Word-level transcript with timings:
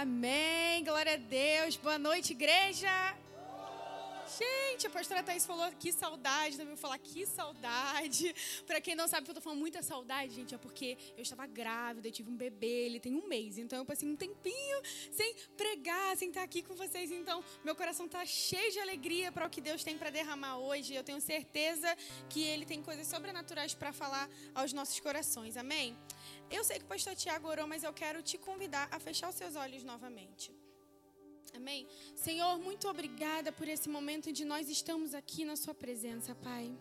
Amém. 0.00 0.84
Glória 0.84 1.14
a 1.14 1.16
Deus. 1.16 1.76
Boa 1.76 1.98
noite, 1.98 2.30
igreja. 2.30 2.88
Gente, 4.38 4.86
a 4.86 4.90
pastora 4.90 5.24
Thaís 5.24 5.44
falou 5.44 5.68
que 5.72 5.90
saudade, 5.90 6.56
também 6.56 6.74
vou 6.74 6.76
falar 6.76 6.98
que 6.98 7.26
saudade. 7.26 8.32
Para 8.64 8.80
quem 8.80 8.94
não 8.94 9.08
sabe, 9.08 9.28
eu 9.28 9.34
tô 9.34 9.40
falando 9.40 9.58
muita 9.58 9.82
saudade, 9.82 10.32
gente, 10.32 10.54
é 10.54 10.58
porque 10.58 10.96
eu 11.16 11.22
estava 11.22 11.48
grávida, 11.48 12.06
eu 12.06 12.12
tive 12.12 12.30
um 12.30 12.36
bebê, 12.36 12.86
ele 12.86 13.00
tem 13.00 13.12
um 13.12 13.26
mês, 13.26 13.58
então 13.58 13.76
eu 13.80 13.84
passei 13.84 14.08
um 14.08 14.14
tempinho 14.14 14.80
sem 15.10 15.34
pregar, 15.56 16.16
sem 16.16 16.28
estar 16.28 16.44
aqui 16.44 16.62
com 16.62 16.76
vocês. 16.76 17.10
Então, 17.10 17.42
meu 17.64 17.74
coração 17.74 18.06
tá 18.06 18.24
cheio 18.24 18.70
de 18.70 18.78
alegria 18.78 19.32
para 19.32 19.48
o 19.48 19.50
que 19.50 19.60
Deus 19.60 19.82
tem 19.82 19.98
para 19.98 20.10
derramar 20.10 20.58
hoje. 20.58 20.94
Eu 20.94 21.02
tenho 21.02 21.20
certeza 21.20 21.92
que 22.28 22.40
ele 22.40 22.64
tem 22.64 22.80
coisas 22.80 23.08
sobrenaturais 23.08 23.74
para 23.74 23.92
falar 23.92 24.30
aos 24.54 24.72
nossos 24.72 25.00
corações. 25.00 25.56
Amém? 25.56 25.96
Eu 26.50 26.64
sei 26.64 26.78
que 26.78 26.84
o 26.84 26.88
pastor 26.88 27.14
Tiago 27.14 27.48
orou, 27.48 27.66
mas 27.66 27.82
eu 27.82 27.92
quero 27.92 28.22
te 28.22 28.38
convidar 28.38 28.88
a 28.90 28.98
fechar 28.98 29.28
os 29.28 29.34
seus 29.34 29.54
olhos 29.54 29.84
novamente. 29.84 30.50
Amém? 31.54 31.86
Senhor, 32.14 32.58
muito 32.58 32.88
obrigada 32.88 33.50
por 33.52 33.68
esse 33.68 33.88
momento 33.88 34.30
em 34.30 34.32
que 34.32 34.44
nós 34.44 34.68
estamos 34.68 35.14
aqui 35.14 35.44
na 35.44 35.56
Sua 35.56 35.74
presença, 35.74 36.34
Pai. 36.34 36.74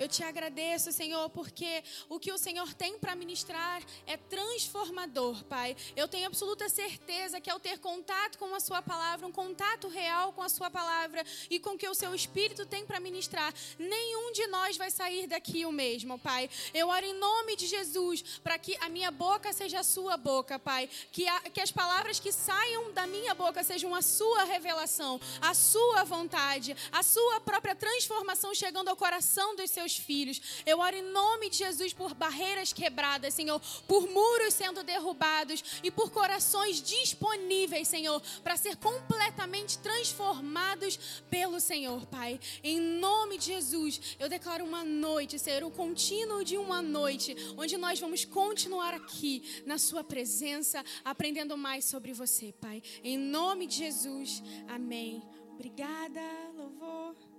Eu 0.00 0.08
te 0.08 0.24
agradeço, 0.24 0.90
Senhor, 0.92 1.28
porque 1.28 1.84
o 2.08 2.18
que 2.18 2.32
o 2.32 2.38
Senhor 2.38 2.72
tem 2.72 2.98
para 2.98 3.14
ministrar 3.14 3.82
é 4.06 4.16
transformador, 4.16 5.44
Pai. 5.44 5.76
Eu 5.94 6.08
tenho 6.08 6.26
absoluta 6.26 6.70
certeza 6.70 7.38
que 7.38 7.50
ao 7.50 7.60
ter 7.60 7.78
contato 7.78 8.38
com 8.38 8.54
a 8.54 8.60
Sua 8.60 8.80
palavra, 8.80 9.26
um 9.26 9.30
contato 9.30 9.88
real 9.88 10.32
com 10.32 10.40
a 10.40 10.48
Sua 10.48 10.70
palavra 10.70 11.22
e 11.50 11.60
com 11.60 11.74
o 11.74 11.78
que 11.78 11.86
o 11.86 11.92
Seu 11.92 12.14
Espírito 12.14 12.64
tem 12.64 12.86
para 12.86 12.98
ministrar, 12.98 13.52
nenhum 13.78 14.32
de 14.32 14.46
nós 14.46 14.78
vai 14.78 14.90
sair 14.90 15.26
daqui 15.26 15.66
o 15.66 15.70
mesmo, 15.70 16.18
Pai. 16.18 16.48
Eu 16.72 16.88
oro 16.88 17.04
em 17.04 17.12
nome 17.12 17.54
de 17.54 17.66
Jesus 17.66 18.22
para 18.42 18.58
que 18.58 18.78
a 18.80 18.88
minha 18.88 19.10
boca 19.10 19.52
seja 19.52 19.80
a 19.80 19.84
Sua 19.84 20.16
boca, 20.16 20.58
Pai. 20.58 20.88
Que, 21.12 21.28
a, 21.28 21.40
que 21.40 21.60
as 21.60 21.70
palavras 21.70 22.18
que 22.18 22.32
saiam 22.32 22.90
da 22.92 23.06
minha 23.06 23.34
boca 23.34 23.62
sejam 23.62 23.94
a 23.94 24.00
Sua 24.00 24.44
revelação, 24.44 25.20
a 25.42 25.52
Sua 25.52 26.04
vontade, 26.04 26.74
a 26.90 27.02
Sua 27.02 27.38
própria 27.40 27.74
transformação 27.74 28.54
chegando 28.54 28.88
ao 28.88 28.96
coração 28.96 29.54
dos 29.54 29.70
seus 29.70 29.89
filhos. 29.96 30.62
Eu 30.66 30.80
oro 30.80 30.96
em 30.96 31.02
nome 31.02 31.50
de 31.50 31.58
Jesus 31.58 31.92
por 31.92 32.14
barreiras 32.14 32.72
quebradas, 32.72 33.34
Senhor, 33.34 33.60
por 33.86 34.08
muros 34.08 34.54
sendo 34.54 34.82
derrubados 34.82 35.62
e 35.82 35.90
por 35.90 36.10
corações 36.10 36.82
disponíveis, 36.82 37.88
Senhor, 37.88 38.20
para 38.42 38.56
ser 38.56 38.76
completamente 38.76 39.78
transformados 39.78 41.22
pelo 41.30 41.60
Senhor, 41.60 42.06
Pai. 42.06 42.38
Em 42.62 42.80
nome 42.80 43.38
de 43.38 43.46
Jesus, 43.46 44.16
eu 44.18 44.28
declaro 44.28 44.64
uma 44.64 44.84
noite, 44.84 45.38
ser 45.38 45.64
o 45.64 45.70
contínuo 45.70 46.44
de 46.44 46.56
uma 46.56 46.82
noite, 46.82 47.36
onde 47.56 47.76
nós 47.76 47.98
vamos 47.98 48.24
continuar 48.24 48.94
aqui 48.94 49.62
na 49.66 49.78
Sua 49.78 50.04
presença, 50.04 50.84
aprendendo 51.04 51.56
mais 51.56 51.84
sobre 51.84 52.12
você, 52.12 52.52
Pai. 52.60 52.82
Em 53.02 53.18
nome 53.18 53.66
de 53.66 53.76
Jesus, 53.76 54.42
amém. 54.68 55.22
Obrigada, 55.54 56.20
louvor. 56.56 57.29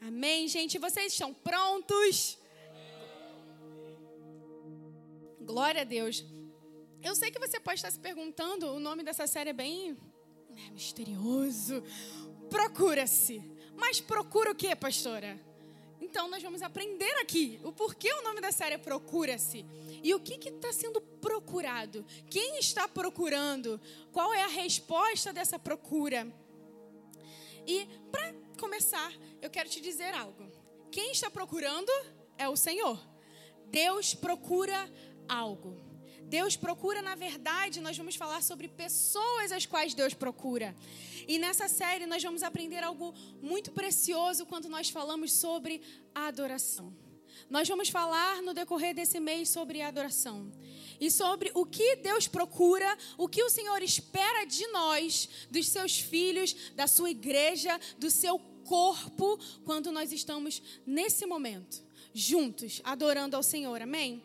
Amém, 0.00 0.46
gente? 0.46 0.78
Vocês 0.78 1.12
estão 1.12 1.32
prontos? 1.32 2.38
Glória 5.40 5.80
a 5.82 5.84
Deus. 5.84 6.24
Eu 7.02 7.14
sei 7.14 7.30
que 7.30 7.38
você 7.38 7.58
pode 7.58 7.78
estar 7.78 7.90
se 7.90 7.98
perguntando, 7.98 8.66
o 8.72 8.80
nome 8.80 9.02
dessa 9.02 9.26
série 9.26 9.50
é 9.50 9.52
bem 9.52 9.96
né, 10.50 10.70
misterioso. 10.72 11.82
Procura-se. 12.50 13.42
Mas 13.74 14.00
procura 14.00 14.50
o 14.50 14.54
que, 14.54 14.74
pastora? 14.76 15.40
Então 16.00 16.28
nós 16.28 16.42
vamos 16.42 16.62
aprender 16.62 17.12
aqui 17.20 17.58
o 17.64 17.72
porquê 17.72 18.12
o 18.12 18.22
nome 18.22 18.40
da 18.40 18.52
série 18.52 18.74
é 18.74 18.78
Procura-se. 18.78 19.64
E 20.02 20.14
o 20.14 20.20
que 20.20 20.34
está 20.48 20.72
sendo 20.72 21.00
procurado? 21.00 22.04
Quem 22.30 22.58
está 22.58 22.86
procurando? 22.86 23.80
Qual 24.12 24.32
é 24.34 24.42
a 24.42 24.48
resposta 24.48 25.32
dessa 25.32 25.58
procura? 25.58 26.30
E 27.66 27.86
para 28.10 28.32
começar, 28.58 29.12
eu 29.42 29.50
quero 29.50 29.68
te 29.68 29.80
dizer 29.80 30.14
algo. 30.14 30.50
Quem 30.90 31.12
está 31.12 31.30
procurando 31.30 31.90
é 32.38 32.48
o 32.48 32.56
Senhor. 32.56 32.98
Deus 33.66 34.14
procura 34.14 34.90
algo. 35.28 35.84
Deus 36.22 36.56
procura, 36.56 37.00
na 37.02 37.14
verdade, 37.14 37.80
nós 37.80 37.96
vamos 37.96 38.16
falar 38.16 38.42
sobre 38.42 38.68
pessoas 38.68 39.52
as 39.52 39.64
quais 39.64 39.94
Deus 39.94 40.14
procura. 40.14 40.74
E 41.28 41.38
nessa 41.38 41.68
série 41.68 42.06
nós 42.06 42.22
vamos 42.22 42.42
aprender 42.42 42.82
algo 42.82 43.12
muito 43.40 43.70
precioso 43.72 44.46
quando 44.46 44.68
nós 44.68 44.90
falamos 44.90 45.32
sobre 45.32 45.80
a 46.14 46.26
adoração. 46.26 47.05
Nós 47.48 47.68
vamos 47.68 47.88
falar 47.88 48.42
no 48.42 48.54
decorrer 48.54 48.94
desse 48.94 49.20
mês 49.20 49.48
sobre 49.48 49.82
adoração 49.82 50.50
e 51.00 51.10
sobre 51.10 51.50
o 51.54 51.64
que 51.64 51.96
Deus 51.96 52.26
procura, 52.26 52.96
o 53.16 53.28
que 53.28 53.42
o 53.42 53.50
Senhor 53.50 53.82
espera 53.82 54.44
de 54.44 54.66
nós, 54.68 55.28
dos 55.50 55.68
seus 55.68 55.98
filhos, 55.98 56.54
da 56.74 56.86
sua 56.86 57.10
igreja, 57.10 57.78
do 57.98 58.10
seu 58.10 58.38
corpo, 58.64 59.38
quando 59.64 59.92
nós 59.92 60.12
estamos 60.12 60.62
nesse 60.84 61.24
momento, 61.24 61.82
juntos, 62.12 62.80
adorando 62.84 63.36
ao 63.36 63.42
Senhor. 63.42 63.80
Amém? 63.80 64.22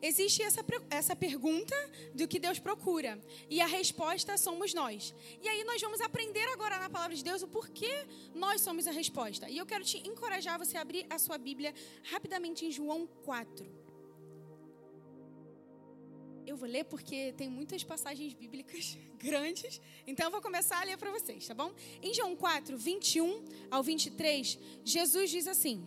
Existe 0.00 0.42
essa, 0.42 0.64
essa 0.90 1.16
pergunta 1.16 1.74
do 2.14 2.28
que 2.28 2.38
Deus 2.38 2.58
procura. 2.58 3.18
E 3.48 3.60
a 3.60 3.66
resposta 3.66 4.36
somos 4.36 4.74
nós. 4.74 5.14
E 5.42 5.48
aí 5.48 5.64
nós 5.64 5.80
vamos 5.80 6.00
aprender 6.00 6.46
agora 6.52 6.78
na 6.78 6.90
palavra 6.90 7.16
de 7.16 7.24
Deus 7.24 7.42
o 7.42 7.48
porquê 7.48 8.06
nós 8.34 8.60
somos 8.60 8.86
a 8.86 8.90
resposta. 8.90 9.48
E 9.48 9.58
eu 9.58 9.66
quero 9.66 9.84
te 9.84 9.98
encorajar 10.08 10.58
você 10.58 10.76
a 10.76 10.80
abrir 10.80 11.06
a 11.08 11.18
sua 11.18 11.38
Bíblia 11.38 11.74
rapidamente 12.04 12.66
em 12.66 12.70
João 12.70 13.06
4. 13.24 13.84
Eu 16.46 16.56
vou 16.56 16.68
ler 16.68 16.84
porque 16.84 17.32
tem 17.32 17.48
muitas 17.48 17.82
passagens 17.82 18.34
bíblicas 18.34 18.98
grandes, 19.16 19.80
então 20.06 20.26
eu 20.26 20.30
vou 20.30 20.42
começar 20.42 20.80
a 20.80 20.84
ler 20.84 20.98
para 20.98 21.10
vocês, 21.10 21.46
tá 21.46 21.54
bom? 21.54 21.72
Em 22.02 22.12
João 22.12 22.36
4, 22.36 22.76
21 22.76 23.44
ao 23.70 23.82
23, 23.82 24.58
Jesus 24.84 25.30
diz 25.30 25.46
assim: 25.46 25.86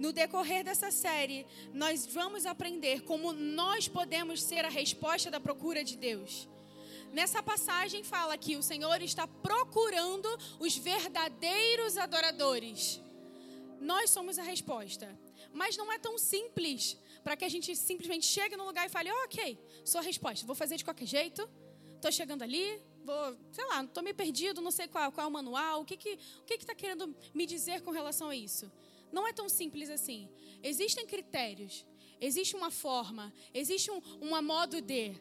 No 0.00 0.14
decorrer 0.14 0.64
dessa 0.64 0.90
série, 0.90 1.46
nós 1.74 2.06
vamos 2.06 2.46
aprender 2.46 3.02
como 3.02 3.34
nós 3.34 3.86
podemos 3.86 4.42
ser 4.42 4.64
a 4.64 4.70
resposta 4.70 5.30
da 5.30 5.38
procura 5.38 5.84
de 5.84 5.94
Deus. 5.94 6.48
Nessa 7.12 7.42
passagem 7.42 8.02
fala 8.02 8.38
que 8.38 8.56
o 8.56 8.62
Senhor 8.62 9.02
está 9.02 9.26
procurando 9.26 10.26
os 10.58 10.74
verdadeiros 10.74 11.98
adoradores. 11.98 12.98
Nós 13.78 14.08
somos 14.08 14.38
a 14.38 14.42
resposta. 14.42 15.06
Mas 15.52 15.76
não 15.76 15.92
é 15.92 15.98
tão 15.98 16.16
simples 16.16 16.96
para 17.22 17.36
que 17.36 17.44
a 17.44 17.50
gente 17.50 17.76
simplesmente 17.76 18.24
chegue 18.24 18.56
no 18.56 18.64
lugar 18.64 18.86
e 18.86 18.88
fale: 18.88 19.12
oh, 19.12 19.24
ok, 19.26 19.58
sou 19.84 19.98
a 19.98 20.02
resposta, 20.02 20.46
vou 20.46 20.56
fazer 20.56 20.78
de 20.78 20.84
qualquer 20.84 21.06
jeito, 21.06 21.46
estou 21.96 22.10
chegando 22.10 22.40
ali, 22.40 22.80
vou, 23.04 23.36
sei 23.52 23.66
lá, 23.66 23.84
estou 23.84 24.02
meio 24.02 24.16
perdido, 24.16 24.62
não 24.62 24.70
sei 24.70 24.88
qual, 24.88 25.12
qual 25.12 25.26
é 25.26 25.28
o 25.28 25.32
manual, 25.32 25.82
o 25.82 25.84
que 25.84 25.94
está 25.94 26.08
que, 26.08 26.18
o 26.40 26.44
que 26.44 26.58
que 26.58 26.66
tá 26.66 26.74
querendo 26.74 27.14
me 27.34 27.44
dizer 27.44 27.82
com 27.82 27.90
relação 27.90 28.30
a 28.30 28.36
isso? 28.36 28.72
Não 29.12 29.26
é 29.26 29.32
tão 29.32 29.48
simples 29.48 29.90
assim. 29.90 30.28
Existem 30.62 31.06
critérios, 31.06 31.86
existe 32.20 32.54
uma 32.54 32.70
forma, 32.70 33.32
existe 33.52 33.90
um, 33.90 34.00
um 34.20 34.42
modo 34.42 34.80
de. 34.80 35.12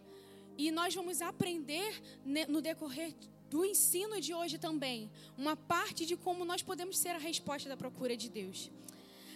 E 0.57 0.71
nós 0.71 0.93
vamos 0.93 1.21
aprender 1.21 2.01
no 2.47 2.61
decorrer 2.61 3.13
do 3.49 3.65
ensino 3.65 4.21
de 4.21 4.33
hoje 4.33 4.57
também, 4.57 5.09
uma 5.37 5.55
parte 5.55 6.05
de 6.05 6.15
como 6.15 6.45
nós 6.45 6.61
podemos 6.61 6.97
ser 6.97 7.09
a 7.09 7.17
resposta 7.17 7.67
da 7.67 7.77
procura 7.77 8.15
de 8.15 8.29
Deus. 8.29 8.69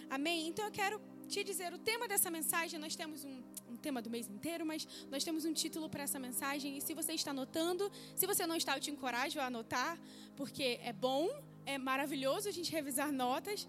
Amém? 0.08 0.46
Então 0.48 0.64
eu 0.66 0.70
quero 0.70 1.00
te 1.26 1.42
dizer, 1.42 1.72
o 1.72 1.78
tema 1.78 2.06
dessa 2.06 2.30
mensagem, 2.30 2.78
nós 2.78 2.94
temos 2.94 3.24
um, 3.24 3.42
um 3.70 3.76
tema 3.76 4.00
do 4.00 4.10
mês 4.10 4.28
inteiro, 4.28 4.64
mas 4.64 4.86
nós 5.10 5.24
temos 5.24 5.44
um 5.44 5.52
título 5.52 5.88
para 5.88 6.04
essa 6.04 6.18
mensagem. 6.18 6.76
E 6.76 6.80
se 6.80 6.94
você 6.94 7.12
está 7.14 7.30
anotando, 7.30 7.90
se 8.14 8.26
você 8.26 8.46
não 8.46 8.56
está, 8.56 8.76
eu 8.76 8.80
te 8.80 8.90
encorajo 8.90 9.40
a 9.40 9.46
anotar, 9.46 9.98
porque 10.36 10.78
é 10.82 10.92
bom, 10.92 11.28
é 11.66 11.78
maravilhoso 11.78 12.48
a 12.48 12.52
gente 12.52 12.70
revisar 12.70 13.10
notas. 13.10 13.66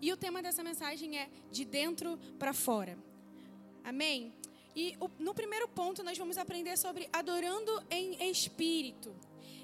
E 0.00 0.12
o 0.12 0.16
tema 0.16 0.42
dessa 0.42 0.62
mensagem 0.62 1.18
é 1.18 1.28
de 1.50 1.64
dentro 1.64 2.18
para 2.38 2.52
fora. 2.52 2.98
Amém? 3.84 4.32
E 4.74 4.96
no 5.18 5.34
primeiro 5.34 5.68
ponto 5.68 6.02
nós 6.02 6.16
vamos 6.16 6.38
aprender 6.38 6.76
sobre 6.78 7.08
adorando 7.12 7.82
em 7.90 8.30
espírito. 8.30 9.14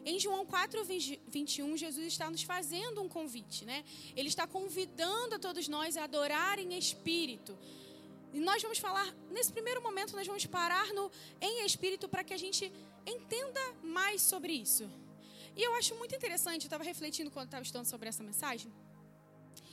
Em 0.05 0.21
João 0.21 0.47
4, 0.47 0.85
21, 0.85 1.77
Jesus 1.77 2.07
está 2.07 2.31
nos 2.31 2.43
fazendo 2.43 3.03
um 3.03 3.09
convite, 3.09 3.65
né? 3.65 3.85
Ele 4.15 4.29
está 4.29 4.47
convidando 4.47 5.35
a 5.35 5.39
todos 5.39 5.67
nós 5.67 5.97
a 5.97 6.05
adorar 6.05 6.61
em 6.61 6.79
espírito. 6.79 7.59
E 8.33 8.39
nós 8.39 8.63
vamos 8.63 8.79
falar, 8.79 9.13
nesse 9.31 9.53
primeiro 9.53 9.83
momento, 9.83 10.15
nós 10.15 10.27
vamos 10.27 10.47
parar 10.47 10.93
no 10.93 11.11
em 11.41 11.65
espírito 11.65 12.09
para 12.09 12.23
que 12.23 12.35
a 12.35 12.37
gente 12.37 12.71
entenda 13.05 13.61
mais 13.83 14.23
sobre 14.23 14.53
isso. 14.53 14.89
E 15.57 15.63
eu 15.63 15.75
acho 15.75 15.95
muito 15.97 16.15
interessante, 16.15 16.65
eu 16.65 16.67
estava 16.67 16.85
refletindo 16.85 17.31
quando 17.31 17.47
estava 17.47 17.63
estudando 17.63 17.87
sobre 17.87 18.09
essa 18.09 18.23
mensagem, 18.23 18.71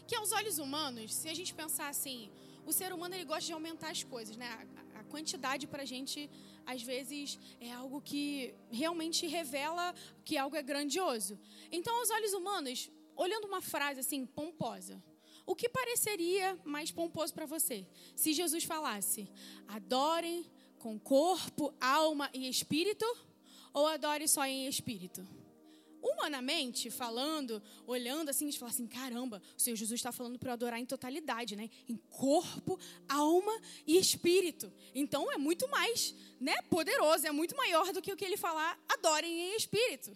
que 0.07 0.15
aos 0.15 0.31
olhos 0.31 0.57
humanos, 0.59 1.13
se 1.13 1.29
a 1.29 1.33
gente 1.33 1.53
pensar 1.53 1.89
assim, 1.89 2.29
o 2.65 2.71
ser 2.71 2.93
humano 2.93 3.15
ele 3.15 3.25
gosta 3.25 3.45
de 3.45 3.53
aumentar 3.53 3.91
as 3.91 4.03
coisas, 4.03 4.35
né? 4.37 4.49
A, 4.95 5.03
quantidade 5.13 5.67
para 5.67 5.83
a 5.83 5.85
gente, 5.85 6.27
às 6.65 6.81
vezes, 6.81 7.37
é 7.59 7.71
algo 7.71 8.01
que 8.01 8.55
realmente 8.71 9.27
revela 9.27 9.93
que 10.25 10.35
algo 10.37 10.55
é 10.55 10.63
grandioso. 10.63 11.39
Então, 11.71 11.95
aos 11.99 12.09
olhos 12.09 12.33
humanos, 12.33 12.89
olhando 13.15 13.45
uma 13.45 13.61
frase 13.61 13.99
assim, 13.99 14.25
pomposa, 14.25 15.03
o 15.45 15.55
que 15.55 15.69
pareceria 15.69 16.57
mais 16.63 16.91
pomposo 16.91 17.31
para 17.31 17.45
você? 17.45 17.85
Se 18.15 18.33
Jesus 18.33 18.63
falasse: 18.63 19.29
adorem 19.67 20.49
com 20.79 20.97
corpo, 20.97 21.71
alma 21.79 22.27
e 22.33 22.49
espírito, 22.49 23.05
ou 23.71 23.85
adore 23.85 24.27
só 24.27 24.43
em 24.45 24.67
espírito? 24.67 25.27
Humanamente 26.03 26.91
falando, 26.91 27.63
olhando 27.87 28.29
assim, 28.29 28.45
a 28.45 28.51
gente 28.51 28.59
fala 28.59 28.71
assim: 28.71 28.85
caramba, 28.85 29.41
o 29.57 29.61
Senhor 29.61 29.75
Jesus 29.77 29.99
está 29.99 30.11
falando 30.11 30.37
para 30.37 30.49
eu 30.49 30.53
adorar 30.53 30.79
em 30.79 30.85
totalidade, 30.85 31.55
né? 31.55 31.69
Em 31.87 31.95
corpo, 31.95 32.77
alma 33.07 33.57
e 33.87 33.97
espírito. 33.97 34.71
Então 34.93 35.31
é 35.31 35.37
muito 35.37 35.67
mais 35.69 36.13
né, 36.39 36.61
poderoso, 36.63 37.25
é 37.25 37.31
muito 37.31 37.55
maior 37.55 37.93
do 37.93 38.01
que 38.01 38.11
o 38.11 38.17
que 38.17 38.25
ele 38.25 38.37
falar, 38.37 38.77
adorem 38.89 39.31
em 39.31 39.55
espírito. 39.55 40.15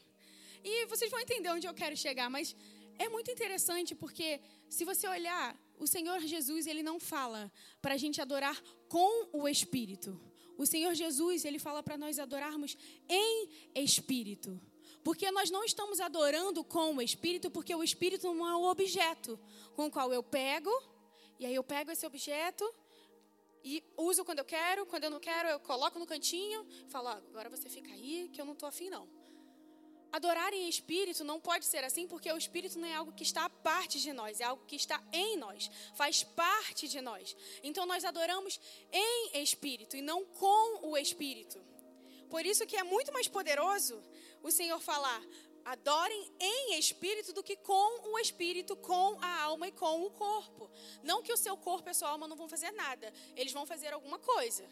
E 0.63 0.85
vocês 0.87 1.09
vão 1.09 1.19
entender 1.21 1.49
onde 1.49 1.65
eu 1.65 1.73
quero 1.73 1.95
chegar, 1.95 2.29
mas 2.29 2.53
é 2.99 3.07
muito 3.07 3.31
interessante 3.31 3.95
porque 3.95 4.41
se 4.67 4.83
você 4.83 5.07
olhar, 5.07 5.57
o 5.79 5.87
Senhor 5.87 6.19
Jesus, 6.19 6.67
ele 6.67 6.83
não 6.83 6.99
fala 6.99 7.51
para 7.81 7.93
a 7.93 7.97
gente 7.97 8.19
adorar 8.19 8.61
com 8.89 9.29
o 9.31 9.47
espírito. 9.47 10.19
O 10.57 10.65
Senhor 10.65 10.93
Jesus, 10.95 11.45
ele 11.45 11.59
fala 11.59 11.83
para 11.83 11.97
nós 11.97 12.17
adorarmos 12.17 12.75
em 13.07 13.47
espírito. 13.75 14.59
Porque 15.07 15.31
nós 15.31 15.49
não 15.49 15.63
estamos 15.63 16.01
adorando 16.01 16.65
com 16.65 16.93
o 16.97 17.01
Espírito, 17.01 17.49
porque 17.49 17.73
o 17.73 17.81
Espírito 17.81 18.33
não 18.33 18.45
é 18.45 18.55
o 18.57 18.63
objeto 18.63 19.39
com 19.73 19.85
o 19.85 19.89
qual 19.89 20.11
eu 20.11 20.21
pego, 20.21 20.69
e 21.39 21.45
aí 21.45 21.55
eu 21.55 21.63
pego 21.63 21.89
esse 21.91 22.05
objeto 22.05 22.69
e 23.63 23.81
uso 23.95 24.25
quando 24.25 24.39
eu 24.39 24.43
quero, 24.43 24.85
quando 24.85 25.05
eu 25.05 25.09
não 25.09 25.21
quero, 25.21 25.47
eu 25.47 25.61
coloco 25.61 25.97
no 25.97 26.05
cantinho, 26.05 26.67
falo, 26.89 27.07
ah, 27.07 27.21
agora 27.29 27.49
você 27.49 27.69
fica 27.69 27.89
aí, 27.93 28.29
que 28.33 28.41
eu 28.41 28.43
não 28.43 28.51
estou 28.51 28.67
afim, 28.67 28.89
não. 28.89 29.07
Adorar 30.11 30.53
em 30.53 30.67
espírito 30.67 31.23
não 31.23 31.39
pode 31.39 31.65
ser 31.65 31.85
assim, 31.85 32.05
porque 32.05 32.29
o 32.29 32.37
espírito 32.37 32.77
não 32.77 32.89
é 32.89 32.95
algo 32.95 33.13
que 33.13 33.23
está 33.23 33.45
a 33.45 33.49
parte 33.49 34.01
de 34.01 34.11
nós, 34.11 34.41
é 34.41 34.43
algo 34.43 34.65
que 34.65 34.75
está 34.75 35.01
em 35.13 35.37
nós, 35.37 35.71
faz 35.95 36.21
parte 36.21 36.85
de 36.85 36.99
nós. 36.99 37.33
Então 37.63 37.85
nós 37.85 38.03
adoramos 38.03 38.59
em 38.91 39.41
espírito 39.41 39.95
e 39.95 40.01
não 40.01 40.25
com 40.25 40.89
o 40.89 40.97
espírito. 40.97 41.65
Por 42.29 42.45
isso 42.45 42.65
que 42.65 42.75
é 42.75 42.83
muito 42.83 43.13
mais 43.13 43.29
poderoso 43.29 44.03
o 44.43 44.51
Senhor 44.51 44.79
falar: 44.79 45.21
adorem 45.65 46.31
em 46.39 46.79
espírito 46.79 47.33
do 47.33 47.43
que 47.43 47.55
com 47.57 48.11
o 48.11 48.19
espírito, 48.19 48.75
com 48.75 49.17
a 49.21 49.41
alma 49.43 49.67
e 49.67 49.71
com 49.71 50.03
o 50.03 50.11
corpo. 50.11 50.69
Não 51.03 51.21
que 51.21 51.33
o 51.33 51.37
seu 51.37 51.57
corpo 51.57 51.89
e 51.89 51.91
a 51.91 51.93
sua 51.93 52.09
alma 52.09 52.27
não 52.27 52.37
vão 52.37 52.47
fazer 52.47 52.71
nada, 52.71 53.13
eles 53.35 53.51
vão 53.51 53.65
fazer 53.65 53.93
alguma 53.93 54.17
coisa. 54.17 54.65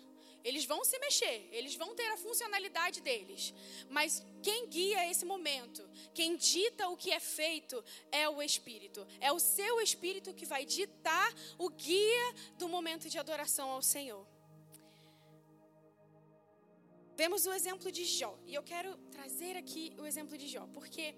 Eles 0.45 0.63
vão 0.63 0.85
se 0.85 0.99
mexer, 0.99 1.49
eles 1.51 1.75
vão 1.75 1.95
ter 1.95 2.07
a 2.11 2.17
funcionalidade 2.17 3.01
deles. 3.01 3.51
Mas 3.89 4.23
quem 4.43 4.67
guia 4.67 5.09
esse 5.09 5.25
momento, 5.25 5.83
quem 6.13 6.37
dita 6.37 6.87
o 6.87 6.95
que 6.95 7.11
é 7.11 7.19
feito, 7.19 7.83
é 8.11 8.29
o 8.29 8.39
Espírito. 8.43 9.07
É 9.19 9.31
o 9.31 9.39
seu 9.39 9.81
Espírito 9.81 10.35
que 10.35 10.45
vai 10.45 10.63
ditar 10.63 11.33
o 11.57 11.67
guia 11.67 12.35
do 12.59 12.69
momento 12.69 13.09
de 13.09 13.17
adoração 13.17 13.71
ao 13.71 13.81
Senhor. 13.81 14.34
Vemos 17.15 17.45
o 17.45 17.53
exemplo 17.53 17.89
de 17.89 18.03
Jó. 18.03 18.37
E 18.45 18.53
eu 18.53 18.61
quero 18.61 18.97
trazer 19.09 19.55
aqui 19.55 19.93
o 19.97 20.05
exemplo 20.05 20.37
de 20.37 20.49
Jó, 20.49 20.67
porque 20.73 21.15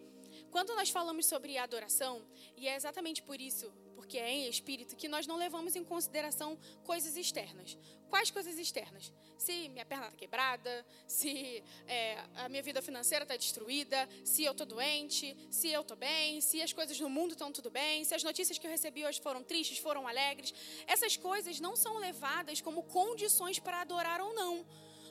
quando 0.52 0.76
nós 0.76 0.92
falamos 0.92 1.26
sobre 1.26 1.58
adoração, 1.58 2.24
e 2.56 2.68
é 2.68 2.76
exatamente 2.76 3.24
por 3.24 3.42
isso, 3.42 3.74
porque 3.96 4.20
é 4.20 4.30
em 4.30 4.48
espírito, 4.48 4.96
que 4.96 5.08
nós 5.08 5.26
não 5.26 5.38
levamos 5.38 5.76
em 5.76 5.84
consideração 5.84 6.56
coisas 6.84 7.18
externas. 7.18 7.76
Quais 8.12 8.30
coisas 8.30 8.60
externas? 8.60 9.12
Se 9.40 9.68
minha 9.70 9.84
perna 9.86 10.06
está 10.06 10.18
quebrada, 10.18 10.86
se 11.08 11.64
é, 11.88 12.24
a 12.36 12.48
minha 12.48 12.62
vida 12.62 12.80
financeira 12.80 13.24
está 13.24 13.36
destruída, 13.36 14.08
se 14.24 14.44
eu 14.44 14.52
estou 14.52 14.68
doente, 14.68 15.36
se 15.50 15.70
eu 15.70 15.82
estou 15.82 15.98
bem, 15.98 16.40
se 16.42 16.62
as 16.62 16.72
coisas 16.72 17.00
no 17.00 17.10
mundo 17.10 17.32
estão 17.32 17.52
tudo 17.52 17.72
bem, 17.72 18.04
se 18.04 18.14
as 18.14 18.24
notícias 18.24 18.60
que 18.60 18.68
eu 18.68 18.72
recebi 18.72 19.04
hoje 19.04 19.20
foram 19.20 19.44
tristes, 19.44 19.80
foram 19.80 20.08
alegres. 20.08 20.54
Essas 20.86 21.18
coisas 21.18 21.60
não 21.60 21.76
são 21.76 21.98
levadas 21.98 22.62
como 22.62 22.84
condições 22.84 23.58
para 23.58 23.82
adorar 23.82 24.22
ou 24.22 24.36
não 24.36 24.64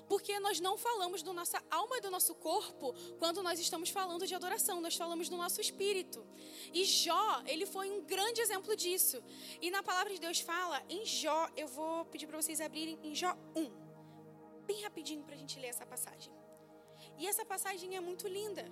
porque 0.08 0.38
nós 0.40 0.60
não 0.60 0.76
falamos 0.78 1.22
da 1.22 1.32
nossa 1.32 1.62
alma 1.70 1.98
e 1.98 2.00
do 2.00 2.10
nosso 2.10 2.34
corpo 2.34 2.94
quando 3.18 3.42
nós 3.42 3.58
estamos 3.58 3.90
falando 3.90 4.26
de 4.26 4.34
adoração, 4.34 4.80
nós 4.80 4.96
falamos 4.96 5.28
do 5.28 5.36
nosso 5.36 5.60
espírito. 5.60 6.26
E 6.72 6.84
Jó, 6.84 7.42
ele 7.46 7.66
foi 7.66 7.90
um 7.90 8.02
grande 8.04 8.40
exemplo 8.40 8.76
disso. 8.76 9.22
E 9.60 9.70
na 9.70 9.82
palavra 9.82 10.12
de 10.12 10.20
Deus 10.20 10.40
fala 10.40 10.82
em 10.88 11.04
Jó, 11.04 11.48
eu 11.56 11.68
vou 11.68 12.04
pedir 12.06 12.26
para 12.26 12.40
vocês 12.40 12.60
abrirem 12.60 12.98
em 13.02 13.14
Jó 13.14 13.36
1, 13.54 13.70
bem 14.66 14.82
rapidinho 14.82 15.22
para 15.24 15.34
a 15.34 15.38
gente 15.38 15.58
ler 15.58 15.68
essa 15.68 15.86
passagem. 15.86 16.32
E 17.18 17.26
essa 17.26 17.44
passagem 17.44 17.96
é 17.96 18.00
muito 18.00 18.28
linda, 18.28 18.64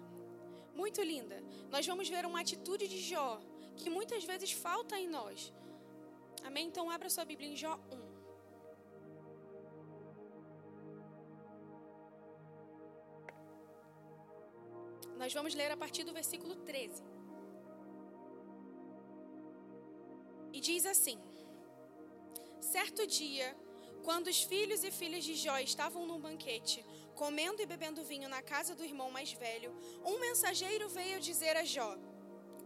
muito 0.75 1.03
linda. 1.03 1.43
Nós 1.71 1.87
vamos 1.87 2.09
ver 2.09 2.25
uma 2.27 2.41
atitude 2.41 2.87
de 2.87 3.01
Jó 3.01 3.41
que 3.77 3.91
muitas 3.91 4.25
vezes 4.25 4.53
falta 4.53 4.99
em 4.99 5.09
nós. 5.09 5.53
Amém? 6.45 6.67
Então 6.67 6.91
abra 6.91 7.09
sua 7.09 7.25
Bíblia 7.25 7.49
em 7.49 7.57
Jó 7.57 7.79
1. 7.91 8.04
Nós 15.25 15.33
vamos 15.33 15.55
ler 15.55 15.71
a 15.71 15.77
partir 15.83 16.05
do 16.05 16.13
versículo 16.13 16.55
13. 16.55 17.03
E 20.53 20.61
diz 20.61 20.85
assim: 20.85 21.19
Certo 22.61 23.07
dia, 23.07 23.57
quando 24.03 24.27
os 24.27 24.43
filhos 24.43 24.85
e 24.85 24.91
filhas 24.91 25.25
de 25.25 25.35
Jó 25.35 25.57
estavam 25.61 26.05
num 26.07 26.21
banquete, 26.21 26.85
comendo 27.15 27.63
e 27.63 27.65
bebendo 27.65 28.05
vinho 28.05 28.29
na 28.29 28.43
casa 28.43 28.75
do 28.75 28.85
irmão 28.85 29.11
mais 29.11 29.33
velho, 29.33 29.75
um 30.05 30.19
mensageiro 30.21 30.91
veio 30.91 31.19
dizer 31.19 31.57
a 31.57 31.65
Jó: 31.65 31.97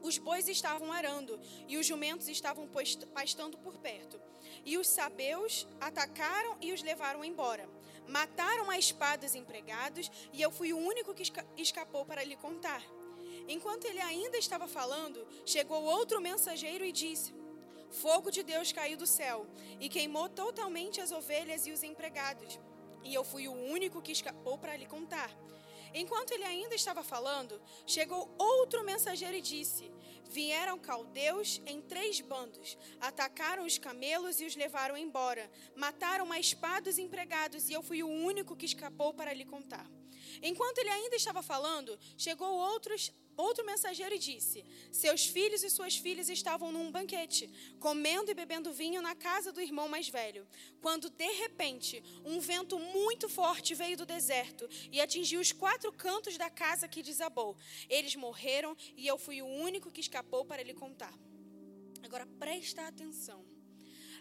Os 0.02 0.18
bois 0.18 0.48
estavam 0.48 0.90
arando 0.90 1.40
e 1.68 1.78
os 1.78 1.86
jumentos 1.86 2.26
estavam 2.26 2.68
pastando 3.14 3.56
por 3.58 3.78
perto. 3.78 4.20
E 4.64 4.76
os 4.76 4.88
sabeus 4.88 5.64
atacaram 5.80 6.58
e 6.60 6.72
os 6.72 6.82
levaram 6.82 7.24
embora. 7.24 7.77
Mataram 8.08 8.70
a 8.70 8.78
espada 8.78 9.26
os 9.26 9.34
empregados 9.34 10.10
e 10.32 10.40
eu 10.40 10.50
fui 10.50 10.72
o 10.72 10.78
único 10.78 11.14
que 11.14 11.30
escapou 11.56 12.04
para 12.06 12.24
lhe 12.24 12.36
contar. 12.36 12.82
Enquanto 13.46 13.84
ele 13.84 14.00
ainda 14.00 14.38
estava 14.38 14.66
falando, 14.66 15.26
chegou 15.44 15.82
outro 15.82 16.20
mensageiro 16.20 16.84
e 16.84 16.92
disse: 16.92 17.34
Fogo 17.90 18.30
de 18.30 18.42
Deus 18.42 18.72
caiu 18.72 18.96
do 18.96 19.06
céu 19.06 19.46
e 19.78 19.88
queimou 19.88 20.28
totalmente 20.28 21.00
as 21.00 21.12
ovelhas 21.12 21.66
e 21.66 21.72
os 21.72 21.82
empregados. 21.82 22.58
E 23.04 23.14
eu 23.14 23.24
fui 23.24 23.46
o 23.46 23.52
único 23.52 24.02
que 24.02 24.12
escapou 24.12 24.58
para 24.58 24.76
lhe 24.76 24.86
contar. 24.86 25.30
Enquanto 25.94 26.32
ele 26.32 26.44
ainda 26.44 26.74
estava 26.74 27.02
falando, 27.02 27.60
chegou 27.86 28.34
outro 28.38 28.84
mensageiro 28.84 29.36
e 29.36 29.42
disse: 29.42 29.90
Vieram 30.30 30.78
caldeus 30.78 31.60
em 31.66 31.80
três 31.80 32.20
bandos, 32.20 32.76
atacaram 33.00 33.64
os 33.64 33.78
camelos 33.78 34.40
e 34.40 34.44
os 34.44 34.54
levaram 34.56 34.96
embora, 34.96 35.50
mataram 35.74 36.30
a 36.30 36.38
espada 36.38 36.90
os 36.90 36.98
empregados, 36.98 37.68
e 37.68 37.72
eu 37.72 37.82
fui 37.82 38.02
o 38.02 38.08
único 38.08 38.56
que 38.56 38.66
escapou 38.66 39.14
para 39.14 39.32
lhe 39.32 39.44
contar. 39.44 39.88
Enquanto 40.42 40.78
ele 40.78 40.90
ainda 40.90 41.16
estava 41.16 41.42
falando, 41.42 41.98
chegou 42.16 42.52
outros 42.52 43.12
Outro 43.38 43.64
mensageiro 43.64 44.18
disse: 44.18 44.64
Seus 44.90 45.24
filhos 45.24 45.62
e 45.62 45.70
suas 45.70 45.96
filhas 45.96 46.28
estavam 46.28 46.72
num 46.72 46.90
banquete, 46.90 47.48
comendo 47.78 48.32
e 48.32 48.34
bebendo 48.34 48.72
vinho 48.72 49.00
na 49.00 49.14
casa 49.14 49.52
do 49.52 49.60
irmão 49.60 49.88
mais 49.88 50.08
velho, 50.08 50.44
quando 50.82 51.08
de 51.08 51.30
repente 51.42 52.02
um 52.24 52.40
vento 52.40 52.76
muito 52.80 53.28
forte 53.28 53.76
veio 53.76 53.96
do 53.96 54.04
deserto 54.04 54.68
e 54.90 55.00
atingiu 55.00 55.40
os 55.40 55.52
quatro 55.52 55.92
cantos 55.92 56.36
da 56.36 56.50
casa 56.50 56.88
que 56.88 57.00
desabou. 57.00 57.56
Eles 57.88 58.16
morreram 58.16 58.76
e 58.96 59.06
eu 59.06 59.16
fui 59.16 59.40
o 59.40 59.46
único 59.46 59.88
que 59.88 60.00
escapou 60.00 60.44
para 60.44 60.64
lhe 60.64 60.74
contar. 60.74 61.16
Agora 62.02 62.26
presta 62.40 62.88
atenção. 62.88 63.44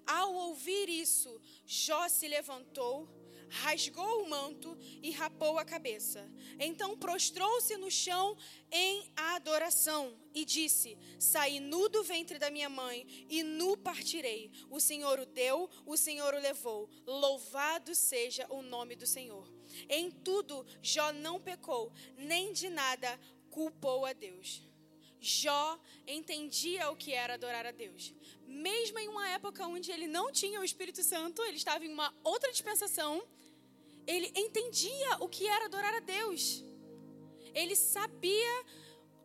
Ao 0.05 0.31
ouvir 0.31 0.89
isso, 0.89 1.41
Jó 1.65 2.07
se 2.07 2.27
levantou 2.27 3.09
rasgou 3.49 4.23
o 4.23 4.29
manto 4.29 4.77
e 5.01 5.11
rapou 5.11 5.57
a 5.57 5.65
cabeça. 5.65 6.29
Então 6.59 6.97
prostrou-se 6.97 7.75
no 7.77 7.89
chão 7.89 8.37
em 8.71 9.09
adoração 9.15 10.17
e 10.33 10.45
disse: 10.45 10.97
Saí 11.19 11.59
nu 11.59 11.89
do 11.89 12.03
ventre 12.03 12.37
da 12.37 12.49
minha 12.49 12.69
mãe 12.69 13.05
e 13.29 13.43
nu 13.43 13.77
partirei. 13.77 14.51
O 14.69 14.79
Senhor 14.79 15.19
o 15.19 15.25
deu, 15.25 15.69
o 15.85 15.97
Senhor 15.97 16.33
o 16.33 16.39
levou. 16.39 16.89
Louvado 17.05 17.95
seja 17.95 18.45
o 18.49 18.61
nome 18.61 18.95
do 18.95 19.07
Senhor. 19.07 19.51
Em 19.89 20.11
tudo, 20.11 20.65
Jó 20.81 21.11
não 21.11 21.39
pecou, 21.39 21.91
nem 22.17 22.53
de 22.53 22.69
nada 22.69 23.19
culpou 23.49 24.05
a 24.05 24.13
Deus. 24.13 24.67
Jó 25.19 25.79
entendia 26.05 26.89
o 26.91 26.95
que 26.95 27.11
era 27.11 27.33
adorar 27.33 27.65
a 27.65 27.71
Deus. 27.71 28.13
Mesmo 28.45 28.99
em 28.99 29.07
uma 29.07 29.27
época 29.29 29.65
onde 29.65 29.91
ele 29.91 30.07
não 30.07 30.31
tinha 30.31 30.61
o 30.61 30.63
Espírito 30.63 31.03
Santo, 31.03 31.43
ele 31.43 31.57
estava 31.57 31.85
em 31.85 31.91
uma 31.91 32.13
outra 32.23 32.51
dispensação, 32.51 33.27
ele 34.07 34.31
entendia 34.35 35.17
o 35.19 35.27
que 35.27 35.45
era 35.45 35.65
adorar 35.65 35.93
a 35.93 35.99
Deus. 35.99 36.63
Ele 37.53 37.75
sabia 37.75 38.65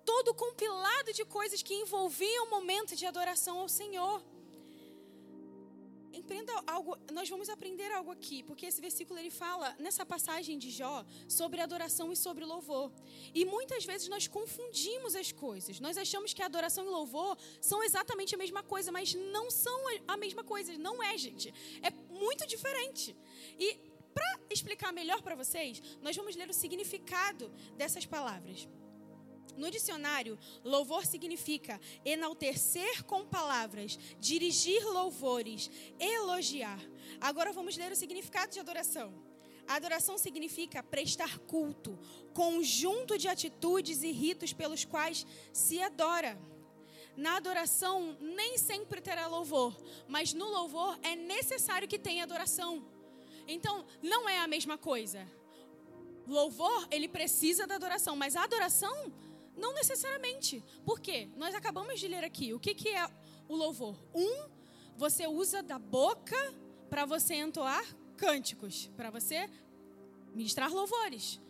todo 0.04 0.28
o 0.28 0.34
compilado 0.34 1.12
de 1.12 1.24
coisas 1.24 1.62
que 1.62 1.74
envolviam 1.74 2.46
o 2.46 2.50
momento 2.50 2.96
de 2.96 3.06
adoração 3.06 3.60
ao 3.60 3.68
Senhor. 3.68 4.22
Empreenda 6.12 6.52
algo, 6.66 6.98
nós 7.10 7.28
vamos 7.28 7.48
aprender 7.48 7.90
algo 7.90 8.10
aqui, 8.10 8.42
porque 8.42 8.66
esse 8.66 8.80
versículo 8.82 9.18
ele 9.18 9.30
fala 9.30 9.74
nessa 9.78 10.04
passagem 10.04 10.58
de 10.58 10.70
Jó 10.70 11.06
sobre 11.26 11.60
adoração 11.60 12.12
e 12.12 12.16
sobre 12.16 12.44
louvor. 12.44 12.92
E 13.34 13.44
muitas 13.46 13.84
vezes 13.86 14.08
nós 14.08 14.26
confundimos 14.26 15.14
as 15.14 15.32
coisas. 15.32 15.80
Nós 15.80 15.96
achamos 15.96 16.34
que 16.34 16.42
adoração 16.42 16.84
e 16.84 16.88
louvor 16.88 17.38
são 17.60 17.82
exatamente 17.82 18.34
a 18.34 18.38
mesma 18.38 18.62
coisa, 18.62 18.92
mas 18.92 19.14
não 19.14 19.50
são 19.50 19.80
a 20.06 20.16
mesma 20.16 20.44
coisa, 20.44 20.76
não 20.76 21.02
é, 21.02 21.16
gente. 21.16 21.52
É 21.82 21.90
muito 22.12 22.46
diferente. 22.46 23.16
E 23.58 23.91
para 24.14 24.40
explicar 24.50 24.92
melhor 24.92 25.22
para 25.22 25.34
vocês, 25.34 25.82
nós 26.00 26.16
vamos 26.16 26.36
ler 26.36 26.48
o 26.48 26.54
significado 26.54 27.48
dessas 27.76 28.06
palavras. 28.06 28.68
No 29.56 29.70
dicionário, 29.70 30.38
louvor 30.64 31.04
significa 31.04 31.80
enaltecer 32.04 33.04
com 33.04 33.24
palavras, 33.24 33.98
dirigir 34.18 34.82
louvores, 34.84 35.70
elogiar. 35.98 36.80
Agora 37.20 37.52
vamos 37.52 37.76
ler 37.76 37.92
o 37.92 37.96
significado 37.96 38.52
de 38.52 38.60
adoração. 38.60 39.12
A 39.68 39.76
adoração 39.76 40.18
significa 40.18 40.82
prestar 40.82 41.38
culto, 41.40 41.98
conjunto 42.34 43.16
de 43.16 43.28
atitudes 43.28 44.02
e 44.02 44.10
ritos 44.10 44.52
pelos 44.52 44.84
quais 44.84 45.26
se 45.52 45.80
adora. 45.80 46.38
Na 47.16 47.36
adoração 47.36 48.16
nem 48.20 48.56
sempre 48.56 49.00
terá 49.00 49.26
louvor, 49.26 49.76
mas 50.08 50.32
no 50.32 50.46
louvor 50.46 50.98
é 51.02 51.14
necessário 51.14 51.86
que 51.86 51.98
tenha 51.98 52.24
adoração. 52.24 52.91
Então, 53.46 53.84
não 54.02 54.28
é 54.28 54.38
a 54.38 54.46
mesma 54.46 54.78
coisa. 54.78 55.26
Louvor, 56.26 56.86
ele 56.90 57.08
precisa 57.08 57.66
da 57.66 57.74
adoração, 57.74 58.14
mas 58.16 58.36
a 58.36 58.44
adoração 58.44 59.12
não 59.56 59.72
necessariamente. 59.74 60.62
Por 60.84 61.00
quê? 61.00 61.28
Nós 61.36 61.54
acabamos 61.54 61.98
de 61.98 62.08
ler 62.08 62.24
aqui. 62.24 62.54
O 62.54 62.60
que, 62.60 62.74
que 62.74 62.88
é 62.88 63.06
o 63.48 63.56
louvor? 63.56 63.96
Um, 64.14 64.48
você 64.96 65.26
usa 65.26 65.62
da 65.62 65.78
boca 65.78 66.36
para 66.88 67.04
você 67.04 67.34
entoar 67.34 67.84
cânticos, 68.16 68.90
para 68.96 69.10
você 69.10 69.48
ministrar 70.34 70.72
louvores. 70.72 71.40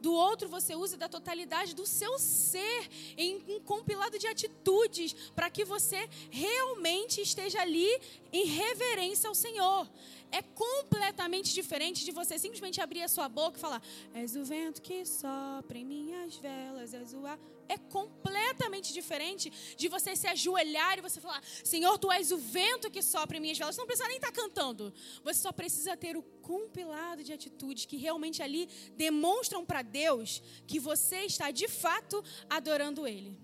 Do 0.00 0.12
outro, 0.12 0.48
você 0.48 0.74
usa 0.74 0.96
da 0.96 1.08
totalidade 1.08 1.76
do 1.76 1.86
seu 1.86 2.18
ser 2.18 2.88
em 3.16 3.44
um 3.46 3.60
compilado 3.60 4.18
de 4.18 4.26
atitudes 4.26 5.12
para 5.32 5.48
que 5.48 5.64
você 5.64 6.08
realmente 6.28 7.20
esteja 7.20 7.60
ali 7.60 7.88
em 8.32 8.44
reverência 8.46 9.28
ao 9.28 9.34
Senhor 9.34 9.88
é 10.32 10.40
completamente 10.40 11.52
diferente 11.52 12.04
de 12.06 12.10
você 12.10 12.38
simplesmente 12.38 12.80
abrir 12.80 13.02
a 13.02 13.08
sua 13.08 13.28
boca 13.28 13.58
e 13.58 13.60
falar: 13.60 13.82
És 14.14 14.34
o 14.34 14.44
vento 14.44 14.80
que 14.80 15.04
sopra 15.04 15.76
em 15.78 15.84
minhas 15.84 16.36
velas, 16.36 16.94
és 16.94 17.12
o 17.12 17.26
ar. 17.26 17.38
É 17.68 17.76
completamente 17.76 18.92
diferente 18.92 19.52
de 19.76 19.88
você 19.88 20.16
se 20.16 20.26
ajoelhar 20.26 20.98
e 20.98 21.02
você 21.02 21.20
falar: 21.20 21.42
Senhor, 21.62 21.98
tu 21.98 22.10
és 22.10 22.32
o 22.32 22.38
vento 22.38 22.90
que 22.90 23.02
sopra 23.02 23.36
em 23.36 23.40
minhas 23.40 23.58
velas. 23.58 23.74
Você 23.74 23.82
não 23.82 23.86
precisa 23.86 24.08
nem 24.08 24.16
estar 24.16 24.32
cantando. 24.32 24.92
Você 25.22 25.40
só 25.40 25.52
precisa 25.52 25.96
ter 25.96 26.16
o 26.16 26.22
compilado 26.22 27.22
de 27.22 27.32
atitudes 27.32 27.84
que 27.84 27.98
realmente 27.98 28.42
ali 28.42 28.68
demonstram 28.96 29.64
para 29.66 29.82
Deus 29.82 30.42
que 30.66 30.80
você 30.80 31.20
está 31.32 31.50
de 31.50 31.68
fato 31.68 32.24
adorando 32.48 33.06
Ele. 33.06 33.38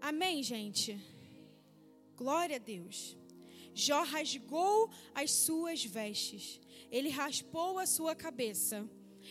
Amém, 0.00 0.42
gente? 0.42 1.00
Glória 2.14 2.56
a 2.56 2.58
Deus. 2.58 3.16
Jó 3.78 4.02
rasgou 4.04 4.90
as 5.14 5.30
suas 5.30 5.84
vestes, 5.84 6.58
ele 6.90 7.10
raspou 7.10 7.78
a 7.78 7.84
sua 7.84 8.14
cabeça, 8.14 8.88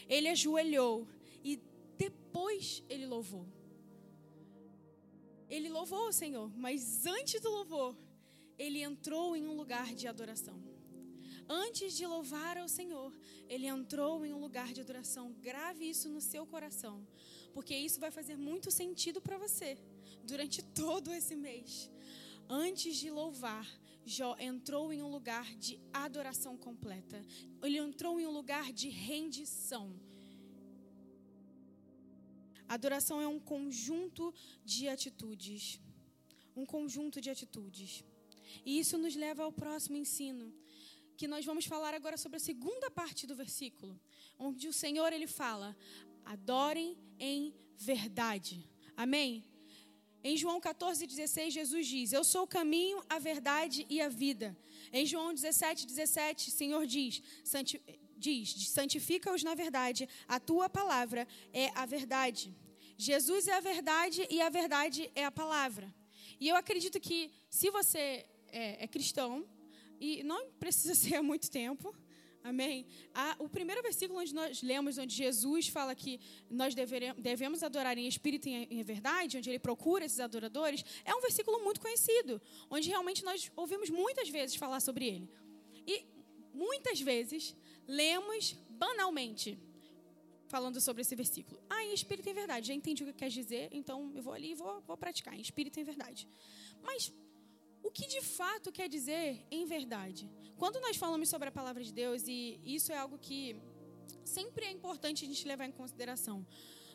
ele 0.07 0.27
ajoelhou 0.27 1.07
e 1.43 1.59
depois 1.97 2.83
ele 2.87 3.07
louvou. 3.07 3.47
Ele 5.49 5.67
louvou 5.67 6.09
o 6.09 6.13
Senhor, 6.13 6.55
mas 6.55 7.07
antes 7.07 7.41
do 7.41 7.49
louvor, 7.49 7.97
ele 8.55 8.83
entrou 8.83 9.35
em 9.35 9.47
um 9.47 9.55
lugar 9.55 9.95
de 9.95 10.07
adoração. 10.07 10.63
Antes 11.49 11.97
de 11.97 12.05
louvar 12.05 12.55
ao 12.55 12.67
Senhor, 12.67 13.11
ele 13.49 13.65
entrou 13.65 14.23
em 14.27 14.31
um 14.31 14.39
lugar 14.39 14.73
de 14.73 14.81
adoração. 14.81 15.33
Grave 15.41 15.89
isso 15.89 16.07
no 16.07 16.21
seu 16.21 16.45
coração, 16.45 17.03
porque 17.51 17.75
isso 17.75 17.99
vai 17.99 18.11
fazer 18.11 18.35
muito 18.35 18.69
sentido 18.69 19.19
para 19.19 19.39
você 19.39 19.75
durante 20.23 20.61
todo 20.83 21.11
esse 21.11 21.35
mês. 21.35 21.89
Antes 22.47 22.97
de 22.97 23.09
louvar, 23.09 23.67
Jó 24.05 24.35
entrou 24.39 24.93
em 24.93 25.01
um 25.01 25.09
lugar 25.09 25.55
de 25.55 25.79
adoração 25.91 26.55
completa. 26.55 27.25
Ele 27.63 27.77
entrou 27.77 28.19
em 28.19 28.27
um 28.27 28.31
lugar 28.31 28.71
de 28.71 28.87
rendição. 28.87 29.99
Adoração 32.67 33.19
é 33.19 33.27
um 33.27 33.39
conjunto 33.39 34.33
de 34.63 34.87
atitudes. 34.87 35.81
Um 36.55 36.65
conjunto 36.65 37.19
de 37.19 37.31
atitudes. 37.31 38.03
E 38.63 38.79
isso 38.79 38.97
nos 38.97 39.15
leva 39.15 39.43
ao 39.43 39.51
próximo 39.51 39.97
ensino, 39.97 40.53
que 41.17 41.27
nós 41.27 41.43
vamos 41.43 41.65
falar 41.65 41.93
agora 41.93 42.17
sobre 42.17 42.37
a 42.37 42.39
segunda 42.39 42.91
parte 42.91 43.25
do 43.25 43.35
versículo, 43.35 43.99
onde 44.37 44.67
o 44.67 44.73
Senhor 44.73 45.11
ele 45.11 45.27
fala: 45.27 45.75
"Adorem 46.23 46.97
em 47.19 47.53
verdade". 47.75 48.69
Amém. 48.95 49.43
Em 50.27 50.35
João 50.35 50.59
14,16, 50.59 51.51
Jesus 51.51 51.85
diz: 51.85 52.11
Eu 52.11 52.23
sou 52.23 52.45
o 52.45 52.47
caminho, 52.47 52.99
a 53.07 53.19
verdade 53.19 53.85
e 53.87 54.01
a 54.01 54.09
vida. 54.09 54.57
Em 54.91 55.05
João 55.05 55.31
17, 55.31 55.85
17, 55.85 56.49
o 56.49 56.51
Senhor 56.51 56.83
diz: 56.87 57.21
diz 58.17 58.69
Santifica-os 58.69 59.43
na 59.43 59.53
verdade, 59.53 60.09
a 60.27 60.39
tua 60.39 60.67
palavra 60.67 61.27
é 61.53 61.69
a 61.75 61.85
verdade. 61.85 62.51
Jesus 62.97 63.47
é 63.47 63.53
a 63.53 63.59
verdade 63.59 64.25
e 64.31 64.41
a 64.41 64.49
verdade 64.49 65.11
é 65.13 65.23
a 65.25 65.31
palavra. 65.31 65.93
E 66.39 66.49
eu 66.49 66.55
acredito 66.55 66.99
que 66.99 67.29
se 67.47 67.69
você 67.69 68.25
é, 68.47 68.83
é 68.83 68.87
cristão, 68.87 69.47
e 69.99 70.23
não 70.23 70.49
precisa 70.53 70.95
ser 71.03 71.17
há 71.17 71.21
muito 71.21 71.51
tempo, 71.51 71.95
Amém? 72.45 72.85
Ah, 73.11 73.35
o 73.39 73.49
primeiro 73.49 73.81
versículo 73.81 74.19
onde 74.19 74.31
nós 74.31 74.61
lemos, 74.61 74.99
onde 74.99 75.15
Jesus 75.15 75.67
fala 75.67 75.95
que 75.95 76.19
nós 76.47 76.75
devemos 77.17 77.63
adorar 77.63 77.97
em 77.97 78.07
espírito 78.07 78.47
e 78.47 78.53
em 78.69 78.83
verdade, 78.83 79.39
onde 79.39 79.49
ele 79.49 79.57
procura 79.57 80.05
esses 80.05 80.19
adoradores, 80.19 80.85
é 81.03 81.15
um 81.15 81.21
versículo 81.21 81.63
muito 81.63 81.81
conhecido, 81.81 82.39
onde 82.69 82.87
realmente 82.87 83.25
nós 83.25 83.51
ouvimos 83.55 83.89
muitas 83.89 84.29
vezes 84.29 84.55
falar 84.55 84.79
sobre 84.79 85.07
ele. 85.07 85.27
E 85.87 86.05
muitas 86.53 87.01
vezes 87.01 87.55
lemos 87.87 88.55
banalmente 88.69 89.57
falando 90.47 90.79
sobre 90.79 91.01
esse 91.01 91.15
versículo. 91.15 91.59
Ah, 91.67 91.83
em 91.83 91.95
espírito 91.95 92.27
e 92.27 92.31
em 92.31 92.35
verdade. 92.35 92.67
Já 92.67 92.75
entendi 92.75 93.03
o 93.03 93.07
que 93.07 93.13
quer 93.13 93.29
dizer, 93.29 93.69
então 93.71 94.11
eu 94.15 94.21
vou 94.21 94.33
ali 94.33 94.51
e 94.51 94.55
vou, 94.55 94.81
vou 94.81 94.95
praticar 94.95 95.33
em 95.33 95.41
espírito 95.41 95.79
e 95.79 95.81
em 95.81 95.83
verdade. 95.83 96.29
Mas 96.83 97.11
o 97.85 97.91
que 97.91 98.07
de 98.07 98.21
fato 98.21 98.71
quer 98.71 98.89
dizer 98.89 99.45
em 99.51 99.63
verdade? 99.65 100.27
Quando 100.57 100.79
nós 100.79 100.97
falamos 100.97 101.29
sobre 101.29 101.49
a 101.49 101.51
palavra 101.51 101.83
de 101.83 101.93
Deus, 101.93 102.23
e 102.27 102.59
isso 102.65 102.91
é 102.91 102.97
algo 102.97 103.17
que 103.19 103.55
sempre 104.23 104.65
é 104.65 104.71
importante 104.71 105.23
a 105.23 105.27
gente 105.27 105.47
levar 105.47 105.65
em 105.65 105.71
consideração. 105.71 106.45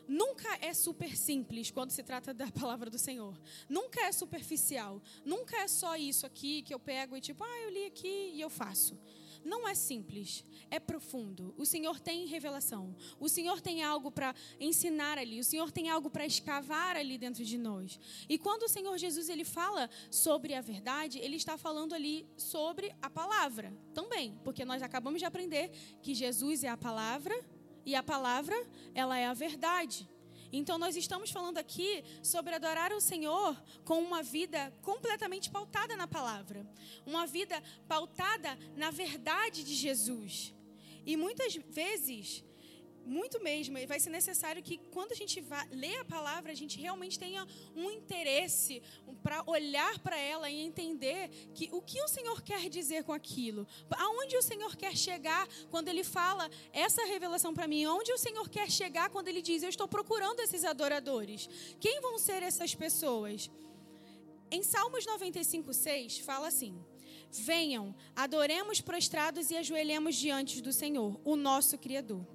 Nunca 0.07 0.49
é 0.59 0.73
super 0.73 1.15
simples 1.15 1.71
quando 1.71 1.91
se 1.91 2.03
trata 2.03 2.33
da 2.33 2.51
palavra 2.51 2.89
do 2.89 2.99
Senhor. 2.99 3.39
Nunca 3.69 4.01
é 4.01 4.11
superficial. 4.11 5.01
Nunca 5.23 5.55
é 5.57 5.67
só 5.67 5.95
isso 5.95 6.25
aqui 6.25 6.61
que 6.63 6.73
eu 6.73 6.79
pego 6.79 7.15
e 7.15 7.21
tipo, 7.21 7.41
ah, 7.43 7.59
eu 7.61 7.69
li 7.69 7.85
aqui 7.85 8.31
e 8.33 8.41
eu 8.41 8.49
faço 8.49 8.99
não 9.43 9.67
é 9.67 9.73
simples, 9.73 10.45
é 10.69 10.79
profundo. 10.79 11.53
O 11.57 11.65
Senhor 11.65 11.99
tem 11.99 12.25
revelação. 12.25 12.95
O 13.19 13.27
Senhor 13.27 13.59
tem 13.61 13.83
algo 13.83 14.11
para 14.11 14.33
ensinar 14.59 15.17
ali. 15.17 15.39
O 15.39 15.43
Senhor 15.43 15.71
tem 15.71 15.89
algo 15.89 16.09
para 16.09 16.25
escavar 16.25 16.95
ali 16.95 17.17
dentro 17.17 17.43
de 17.43 17.57
nós. 17.57 17.99
E 18.29 18.37
quando 18.37 18.63
o 18.63 18.69
Senhor 18.69 18.97
Jesus 18.97 19.29
ele 19.29 19.43
fala 19.43 19.89
sobre 20.09 20.53
a 20.53 20.61
verdade, 20.61 21.19
ele 21.19 21.35
está 21.35 21.57
falando 21.57 21.93
ali 21.93 22.25
sobre 22.37 22.95
a 23.01 23.09
palavra 23.09 23.73
também, 23.93 24.39
porque 24.43 24.63
nós 24.63 24.81
acabamos 24.81 25.19
de 25.19 25.25
aprender 25.25 25.71
que 26.01 26.13
Jesus 26.13 26.63
é 26.63 26.69
a 26.69 26.77
palavra 26.77 27.37
e 27.85 27.95
a 27.95 28.03
palavra 28.03 28.55
ela 28.93 29.17
é 29.17 29.25
a 29.25 29.33
verdade. 29.33 30.07
Então, 30.51 30.77
nós 30.77 30.95
estamos 30.95 31.31
falando 31.31 31.57
aqui 31.57 32.03
sobre 32.21 32.53
adorar 32.53 32.91
o 32.91 32.99
Senhor 32.99 33.55
com 33.85 34.01
uma 34.01 34.21
vida 34.21 34.71
completamente 34.81 35.49
pautada 35.49 35.95
na 35.95 36.07
palavra, 36.07 36.65
uma 37.05 37.25
vida 37.25 37.61
pautada 37.87 38.57
na 38.75 38.91
verdade 38.91 39.63
de 39.63 39.73
Jesus. 39.73 40.53
E 41.05 41.15
muitas 41.15 41.55
vezes 41.55 42.43
muito 43.05 43.41
mesmo. 43.41 43.77
E 43.77 43.85
vai 43.85 43.99
ser 43.99 44.09
necessário 44.09 44.61
que, 44.63 44.77
quando 44.91 45.11
a 45.11 45.15
gente 45.15 45.39
vá 45.41 45.65
ler 45.71 45.97
a 45.97 46.05
palavra, 46.05 46.51
a 46.51 46.55
gente 46.55 46.79
realmente 46.79 47.17
tenha 47.17 47.45
um 47.75 47.89
interesse 47.89 48.81
para 49.23 49.43
olhar 49.45 49.99
para 49.99 50.17
ela 50.17 50.49
e 50.49 50.59
entender 50.59 51.29
que 51.53 51.69
o 51.71 51.81
que 51.81 52.01
o 52.01 52.07
Senhor 52.07 52.41
quer 52.41 52.69
dizer 52.69 53.03
com 53.03 53.13
aquilo. 53.13 53.67
Aonde 53.91 54.37
o 54.37 54.41
Senhor 54.41 54.75
quer 54.75 54.95
chegar 54.95 55.47
quando 55.69 55.87
Ele 55.87 56.03
fala 56.03 56.49
essa 56.71 57.05
revelação 57.05 57.53
para 57.53 57.67
mim? 57.67 57.85
Onde 57.85 58.11
o 58.11 58.17
Senhor 58.17 58.49
quer 58.49 58.69
chegar 58.69 59.09
quando 59.09 59.27
Ele 59.27 59.41
diz: 59.41 59.63
Eu 59.63 59.69
estou 59.69 59.87
procurando 59.87 60.39
esses 60.39 60.63
adoradores? 60.63 61.49
Quem 61.79 61.99
vão 62.01 62.17
ser 62.17 62.43
essas 62.43 62.73
pessoas? 62.75 63.49
Em 64.49 64.63
Salmos 64.63 65.05
95, 65.05 65.73
6, 65.73 66.19
fala 66.19 66.47
assim. 66.47 66.77
Venham, 67.31 67.95
adoremos 68.13 68.81
prostrados 68.81 69.49
e 69.49 69.55
ajoelhemos 69.55 70.15
diante 70.15 70.61
do 70.61 70.73
Senhor, 70.73 71.17
o 71.23 71.37
nosso 71.37 71.77
Criador. 71.77 72.25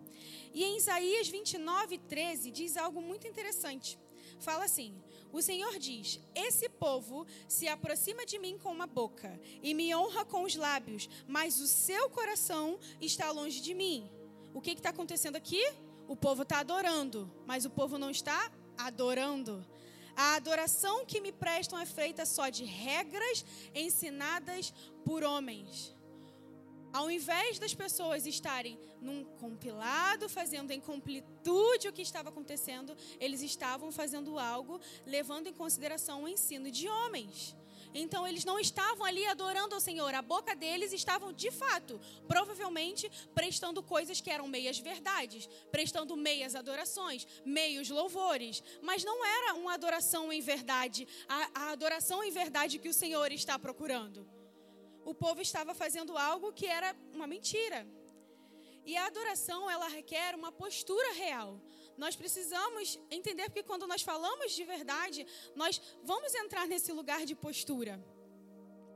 E 0.57 0.65
em 0.65 0.79
Isaías 0.79 1.29
29, 1.29 1.99
13, 1.99 2.51
diz 2.51 2.79
algo 2.79 3.03
muito 3.03 3.29
interessante. 3.29 3.99
Fala 4.41 4.65
assim: 4.65 4.99
O 5.31 5.43
Senhor 5.43 5.79
diz: 5.79 6.19
Esse 6.35 6.67
povo 6.67 7.27
se 7.47 7.69
aproxima 7.69 8.25
de 8.25 8.39
mim 8.39 8.57
com 8.57 8.73
uma 8.73 8.87
boca 8.87 9.39
e 9.63 9.75
me 9.75 9.95
honra 9.95 10.25
com 10.25 10.45
os 10.45 10.57
lábios, 10.57 11.11
mas 11.29 11.61
o 11.61 11.67
seu 11.67 12.09
coração 12.09 12.79
está 13.03 13.31
longe 13.31 13.61
de 13.61 13.75
mim. 13.75 14.11
O 14.55 14.63
que 14.63 14.71
está 14.71 14.89
acontecendo 14.89 15.37
aqui? 15.37 15.63
O 16.09 16.17
povo 16.17 16.41
está 16.41 16.61
adorando, 16.61 17.31
mas 17.45 17.67
o 17.67 17.71
povo 17.71 17.99
não 17.99 18.11
está 18.11 18.51
adorando. 18.79 19.63
A 20.17 20.37
adoração 20.37 21.05
que 21.05 21.21
me 21.21 21.33
prestam 21.33 21.79
é 21.79 21.85
feita 21.85 22.25
só 22.25 22.49
de 22.49 22.65
regras 22.65 23.45
ensinadas 23.75 24.73
por 25.05 25.23
homens. 25.23 25.95
Ao 26.97 27.11
invés 27.11 27.59
das 27.59 27.75
pessoas 27.75 28.25
estarem 28.25 28.79
num 29.03 29.23
compilado, 29.23 30.31
fazendo 30.31 30.71
em 30.71 30.81
completude 30.81 31.89
o 31.89 31.93
que 31.93 32.01
estava 32.01 32.31
acontecendo, 32.31 32.97
eles 33.21 33.43
estavam 33.43 33.93
fazendo 33.93 34.39
algo 34.39 34.81
levando 35.05 35.47
em 35.47 35.53
consideração 35.53 36.23
o 36.23 36.29
ensino 36.29 36.71
de 36.71 36.89
homens. 36.89 37.55
Então 37.93 38.27
eles 38.27 38.47
não 38.47 38.59
estavam 38.59 39.05
ali 39.05 39.27
adorando 39.27 39.75
ao 39.75 39.81
Senhor, 39.81 40.15
a 40.15 40.23
boca 40.23 40.57
deles 40.57 40.91
estavam 40.95 41.35
de 41.35 41.51
fato, 41.51 42.01
provavelmente 42.27 43.11
prestando 43.35 43.83
coisas 43.83 44.19
que 44.23 44.31
eram 44.31 44.49
meias 44.49 44.79
verdades, 44.79 45.47
prestando 45.71 46.17
meias 46.17 46.55
adorações, 46.55 47.27
meios 47.45 47.91
louvores, 47.91 48.63
mas 48.81 49.05
não 49.05 49.23
era 49.23 49.53
uma 49.53 49.75
adoração 49.75 50.33
em 50.33 50.41
verdade, 50.41 51.07
a, 51.29 51.51
a 51.61 51.71
adoração 51.73 52.25
em 52.25 52.31
verdade 52.31 52.79
que 52.79 52.89
o 52.89 52.95
Senhor 52.95 53.31
está 53.33 53.59
procurando. 53.59 54.36
O 55.11 55.15
povo 55.15 55.41
estava 55.41 55.73
fazendo 55.73 56.19
algo 56.19 56.53
que 56.53 56.67
era 56.67 56.89
uma 57.15 57.29
mentira. 57.29 57.87
E 58.85 58.97
a 58.97 59.07
adoração, 59.07 59.71
ela 59.71 59.87
requer 59.87 60.35
uma 60.35 60.51
postura 60.51 61.13
real. 61.13 61.61
Nós 61.97 62.17
precisamos 62.17 62.99
entender 63.09 63.45
porque 63.45 63.63
quando 63.63 63.87
nós 63.87 64.03
falamos 64.03 64.51
de 64.53 64.65
verdade, 64.65 65.25
nós 65.55 65.81
vamos 66.03 66.35
entrar 66.35 66.67
nesse 66.67 66.93
lugar 66.93 67.25
de 67.25 67.37
postura. 67.37 67.95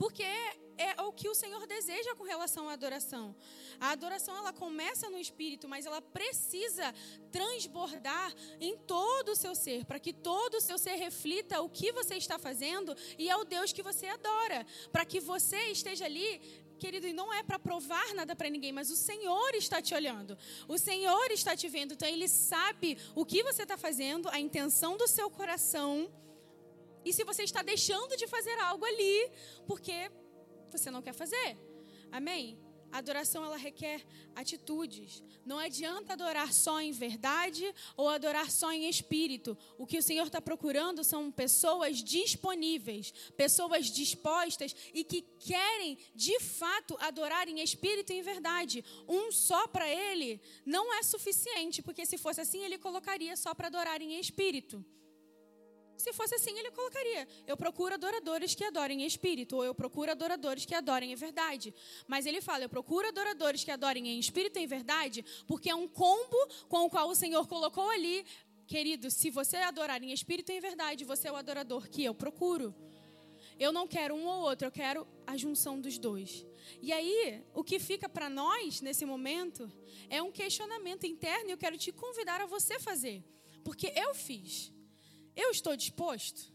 Porque 0.00 0.32
é 0.80 1.02
o 1.02 1.12
que 1.12 1.28
o 1.28 1.34
Senhor 1.34 1.66
deseja 1.66 2.14
com 2.14 2.24
relação 2.24 2.68
à 2.68 2.72
adoração. 2.72 3.36
A 3.78 3.90
adoração 3.90 4.34
ela 4.36 4.52
começa 4.52 5.10
no 5.10 5.18
espírito, 5.18 5.68
mas 5.68 5.84
ela 5.84 6.00
precisa 6.00 6.94
transbordar 7.30 8.34
em 8.60 8.76
todo 8.78 9.32
o 9.32 9.36
seu 9.36 9.54
ser, 9.54 9.84
para 9.84 10.00
que 10.00 10.12
todo 10.12 10.54
o 10.54 10.60
seu 10.60 10.78
ser 10.78 10.96
reflita 10.96 11.60
o 11.60 11.68
que 11.68 11.92
você 11.92 12.14
está 12.16 12.38
fazendo 12.38 12.96
e 13.18 13.28
é 13.28 13.36
o 13.36 13.44
Deus 13.44 13.72
que 13.72 13.82
você 13.82 14.06
adora, 14.06 14.66
para 14.90 15.04
que 15.04 15.20
você 15.20 15.60
esteja 15.66 16.06
ali 16.06 16.40
Querido, 16.80 17.06
e 17.06 17.12
não 17.12 17.30
é 17.30 17.42
para 17.42 17.58
provar 17.58 18.14
nada 18.14 18.34
para 18.34 18.48
ninguém, 18.48 18.72
mas 18.72 18.90
o 18.90 18.96
Senhor 18.96 19.54
está 19.54 19.82
te 19.82 19.94
olhando. 19.94 20.38
O 20.66 20.78
Senhor 20.78 21.30
está 21.30 21.54
te 21.54 21.68
vendo. 21.68 21.92
Então, 21.92 22.08
Ele 22.08 22.26
sabe 22.26 22.96
o 23.14 23.26
que 23.26 23.42
você 23.42 23.64
está 23.64 23.76
fazendo, 23.76 24.30
a 24.30 24.40
intenção 24.40 24.96
do 24.96 25.06
seu 25.06 25.28
coração. 25.28 26.10
E 27.04 27.12
se 27.12 27.22
você 27.22 27.42
está 27.42 27.60
deixando 27.60 28.16
de 28.16 28.26
fazer 28.26 28.58
algo 28.60 28.86
ali, 28.86 29.30
porque 29.66 30.10
você 30.78 30.90
não 30.90 31.02
quer 31.02 31.12
fazer. 31.12 31.56
Amém? 32.10 32.58
A 32.92 32.98
adoração 32.98 33.44
ela 33.44 33.56
requer 33.56 34.04
atitudes. 34.34 35.22
Não 35.46 35.58
adianta 35.58 36.12
adorar 36.12 36.52
só 36.52 36.80
em 36.80 36.90
verdade 36.90 37.72
ou 37.96 38.08
adorar 38.08 38.50
só 38.50 38.72
em 38.72 38.88
espírito. 38.88 39.56
O 39.78 39.86
que 39.86 39.98
o 39.98 40.02
Senhor 40.02 40.26
está 40.26 40.40
procurando 40.40 41.04
são 41.04 41.30
pessoas 41.30 42.02
disponíveis, 42.02 43.12
pessoas 43.36 43.86
dispostas 43.86 44.74
e 44.92 45.04
que 45.04 45.22
querem 45.38 45.98
de 46.14 46.40
fato 46.40 46.96
adorar 47.00 47.48
em 47.48 47.60
espírito 47.60 48.12
e 48.12 48.18
em 48.18 48.22
verdade. 48.22 48.84
Um 49.08 49.30
só 49.30 49.68
para 49.68 49.88
Ele 49.88 50.40
não 50.66 50.92
é 50.92 51.02
suficiente, 51.02 51.82
porque 51.82 52.04
se 52.04 52.18
fosse 52.18 52.40
assim, 52.40 52.64
Ele 52.64 52.76
colocaria 52.76 53.36
só 53.36 53.54
para 53.54 53.68
adorar 53.68 54.02
em 54.02 54.18
espírito. 54.18 54.84
Se 56.00 56.12
fosse 56.14 56.34
assim, 56.34 56.58
ele 56.58 56.70
colocaria: 56.70 57.28
Eu 57.46 57.56
procuro 57.56 57.94
adoradores 57.94 58.54
que 58.54 58.64
adorem 58.64 59.02
em 59.02 59.06
espírito, 59.06 59.56
ou 59.56 59.64
eu 59.64 59.74
procuro 59.74 60.10
adoradores 60.10 60.64
que 60.64 60.74
adorem 60.74 61.12
em 61.12 61.14
verdade. 61.14 61.74
Mas 62.08 62.24
ele 62.24 62.40
fala: 62.40 62.64
Eu 62.64 62.68
procuro 62.68 63.08
adoradores 63.08 63.62
que 63.62 63.70
adorem 63.70 64.08
em 64.08 64.18
espírito 64.18 64.58
e 64.58 64.62
em 64.62 64.66
verdade, 64.66 65.24
porque 65.46 65.68
é 65.68 65.74
um 65.74 65.86
combo 65.86 66.38
com 66.68 66.86
o 66.86 66.90
qual 66.90 67.08
o 67.10 67.14
Senhor 67.14 67.46
colocou 67.46 67.88
ali. 67.90 68.24
Querido, 68.66 69.10
se 69.10 69.30
você 69.30 69.56
adorar 69.58 70.02
em 70.02 70.12
espírito 70.12 70.50
e 70.52 70.56
em 70.56 70.60
verdade, 70.60 71.04
você 71.04 71.28
é 71.28 71.32
o 71.32 71.36
adorador 71.36 71.88
que 71.88 72.02
eu 72.04 72.14
procuro. 72.14 72.74
Eu 73.58 73.72
não 73.72 73.86
quero 73.86 74.14
um 74.14 74.26
ou 74.26 74.40
outro, 74.42 74.66
eu 74.68 74.72
quero 74.72 75.06
a 75.26 75.36
junção 75.36 75.78
dos 75.78 75.98
dois. 75.98 76.46
E 76.80 76.92
aí, 76.92 77.44
o 77.52 77.62
que 77.62 77.78
fica 77.78 78.08
para 78.08 78.30
nós 78.30 78.80
nesse 78.80 79.04
momento 79.04 79.70
é 80.08 80.22
um 80.22 80.32
questionamento 80.32 81.04
interno 81.04 81.50
e 81.50 81.52
eu 81.52 81.58
quero 81.58 81.76
te 81.76 81.92
convidar 81.92 82.40
a 82.40 82.46
você 82.46 82.78
fazer. 82.80 83.22
Porque 83.62 83.92
eu 83.94 84.14
fiz. 84.14 84.72
Eu 85.36 85.50
estou 85.50 85.76
disposto? 85.76 86.52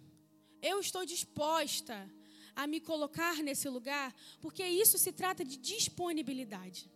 Eu 0.61 0.79
estou 0.79 1.05
disposta 1.05 2.11
a 2.55 2.65
me 2.65 2.79
colocar 2.79 3.35
nesse 3.43 3.67
lugar, 3.69 4.15
porque 4.41 4.63
isso 4.65 4.97
se 4.97 5.11
trata 5.11 5.43
de 5.43 5.57
disponibilidade. 5.57 6.89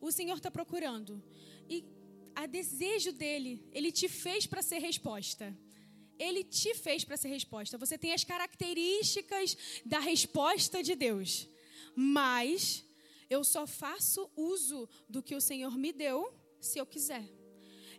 O 0.00 0.10
Senhor 0.10 0.36
está 0.36 0.50
procurando 0.50 1.22
e 1.68 1.84
a 2.34 2.46
desejo 2.46 3.12
dele, 3.12 3.64
ele 3.72 3.92
te 3.92 4.08
fez 4.08 4.46
para 4.46 4.62
ser 4.62 4.78
resposta. 4.78 5.56
Ele 6.18 6.44
te 6.44 6.74
fez 6.74 7.04
para 7.04 7.16
ser 7.16 7.28
resposta. 7.28 7.78
Você 7.78 7.98
tem 7.98 8.12
as 8.12 8.24
características 8.24 9.56
da 9.84 9.98
resposta 9.98 10.82
de 10.82 10.94
Deus. 10.94 11.48
Mas 11.94 12.84
eu 13.28 13.44
só 13.44 13.66
faço 13.66 14.30
uso 14.36 14.88
do 15.08 15.22
que 15.22 15.34
o 15.34 15.40
Senhor 15.40 15.76
me 15.76 15.92
deu 15.92 16.32
se 16.60 16.78
eu 16.78 16.86
quiser. 16.86 17.24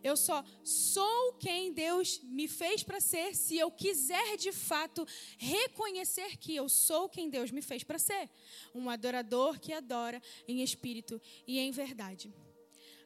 Eu 0.06 0.16
só 0.16 0.44
sou 0.62 1.32
quem 1.44 1.72
Deus 1.72 2.20
me 2.22 2.46
fez 2.46 2.84
para 2.84 3.00
ser 3.00 3.34
se 3.34 3.58
eu 3.58 3.72
quiser 3.72 4.36
de 4.36 4.52
fato 4.52 5.04
reconhecer 5.36 6.36
que 6.36 6.54
eu 6.54 6.68
sou 6.68 7.08
quem 7.08 7.28
Deus 7.28 7.50
me 7.50 7.60
fez 7.60 7.82
para 7.82 7.98
ser. 7.98 8.30
Um 8.72 8.88
adorador 8.88 9.58
que 9.58 9.72
adora 9.72 10.22
em 10.46 10.62
espírito 10.62 11.20
e 11.44 11.58
em 11.58 11.72
verdade. 11.72 12.32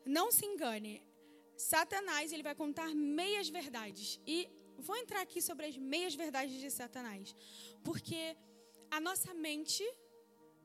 Não 0.04 0.30
se 0.30 0.44
engane. 0.44 1.02
Satanás 1.56 2.32
ele 2.32 2.42
vai 2.42 2.54
contar 2.54 2.94
meias 2.94 3.48
verdades 3.48 4.20
e 4.26 4.46
vou 4.76 4.96
entrar 4.98 5.22
aqui 5.22 5.40
sobre 5.40 5.64
as 5.66 5.76
meias 5.78 6.14
verdades 6.14 6.60
de 6.60 6.70
Satanás, 6.70 7.34
porque 7.82 8.36
a 8.90 9.00
nossa 9.00 9.32
mente 9.32 9.84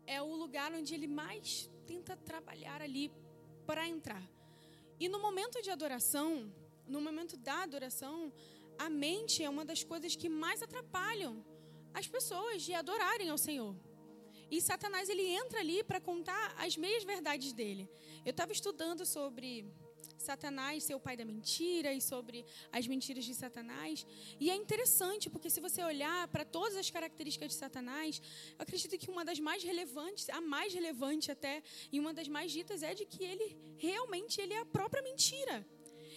é 0.05 0.21
o 0.21 0.35
lugar 0.35 0.73
onde 0.73 0.93
ele 0.93 1.07
mais 1.07 1.69
tenta 1.87 2.17
trabalhar 2.17 2.81
ali 2.81 3.09
para 3.65 3.87
entrar. 3.87 4.34
E 4.99 5.10
no 5.10 5.19
momento 5.19 5.62
de 5.62 5.69
adoração, 5.69 6.51
no 6.88 7.01
momento 7.01 7.36
da 7.38 7.63
adoração, 7.63 8.31
a 8.77 8.89
mente 8.89 9.43
é 9.43 9.49
uma 9.49 9.65
das 9.65 9.84
coisas 9.84 10.15
que 10.15 10.29
mais 10.29 10.62
atrapalham 10.62 11.43
as 11.93 12.08
pessoas 12.08 12.62
de 12.62 12.73
adorarem 12.73 13.29
ao 13.29 13.38
Senhor. 13.38 13.75
E 14.49 14.62
Satanás 14.62 15.10
ele 15.10 15.25
entra 15.27 15.60
ali 15.60 15.84
para 15.84 15.99
contar 15.99 16.53
as 16.58 16.77
meias 16.77 17.03
verdades 17.03 17.51
dele. 17.51 17.89
Eu 18.23 18.31
estava 18.31 18.51
estudando 18.51 19.05
sobre 19.05 19.65
Satanás 20.25 20.83
ser 20.83 20.95
o 20.95 20.99
pai 20.99 21.15
da 21.15 21.25
mentira 21.31 21.93
e 21.93 22.01
sobre 22.01 22.45
as 22.71 22.85
mentiras 22.88 23.25
de 23.29 23.35
Satanás. 23.43 24.05
E 24.39 24.49
é 24.49 24.55
interessante, 24.63 25.29
porque 25.29 25.49
se 25.49 25.59
você 25.59 25.81
olhar 25.83 26.27
para 26.33 26.43
todas 26.43 26.75
as 26.83 26.89
características 26.89 27.49
de 27.53 27.57
Satanás, 27.63 28.21
eu 28.57 28.63
acredito 28.65 28.97
que 28.97 29.09
uma 29.15 29.23
das 29.29 29.39
mais 29.39 29.61
relevantes, 29.63 30.29
a 30.29 30.41
mais 30.41 30.73
relevante 30.73 31.31
até, 31.31 31.55
e 31.91 31.99
uma 31.99 32.13
das 32.13 32.27
mais 32.27 32.51
ditas 32.51 32.81
é 32.83 32.93
de 32.93 33.05
que 33.05 33.23
ele 33.23 33.47
realmente 33.77 34.41
ele 34.41 34.53
é 34.53 34.59
a 34.59 34.65
própria 34.77 35.01
mentira. 35.01 35.65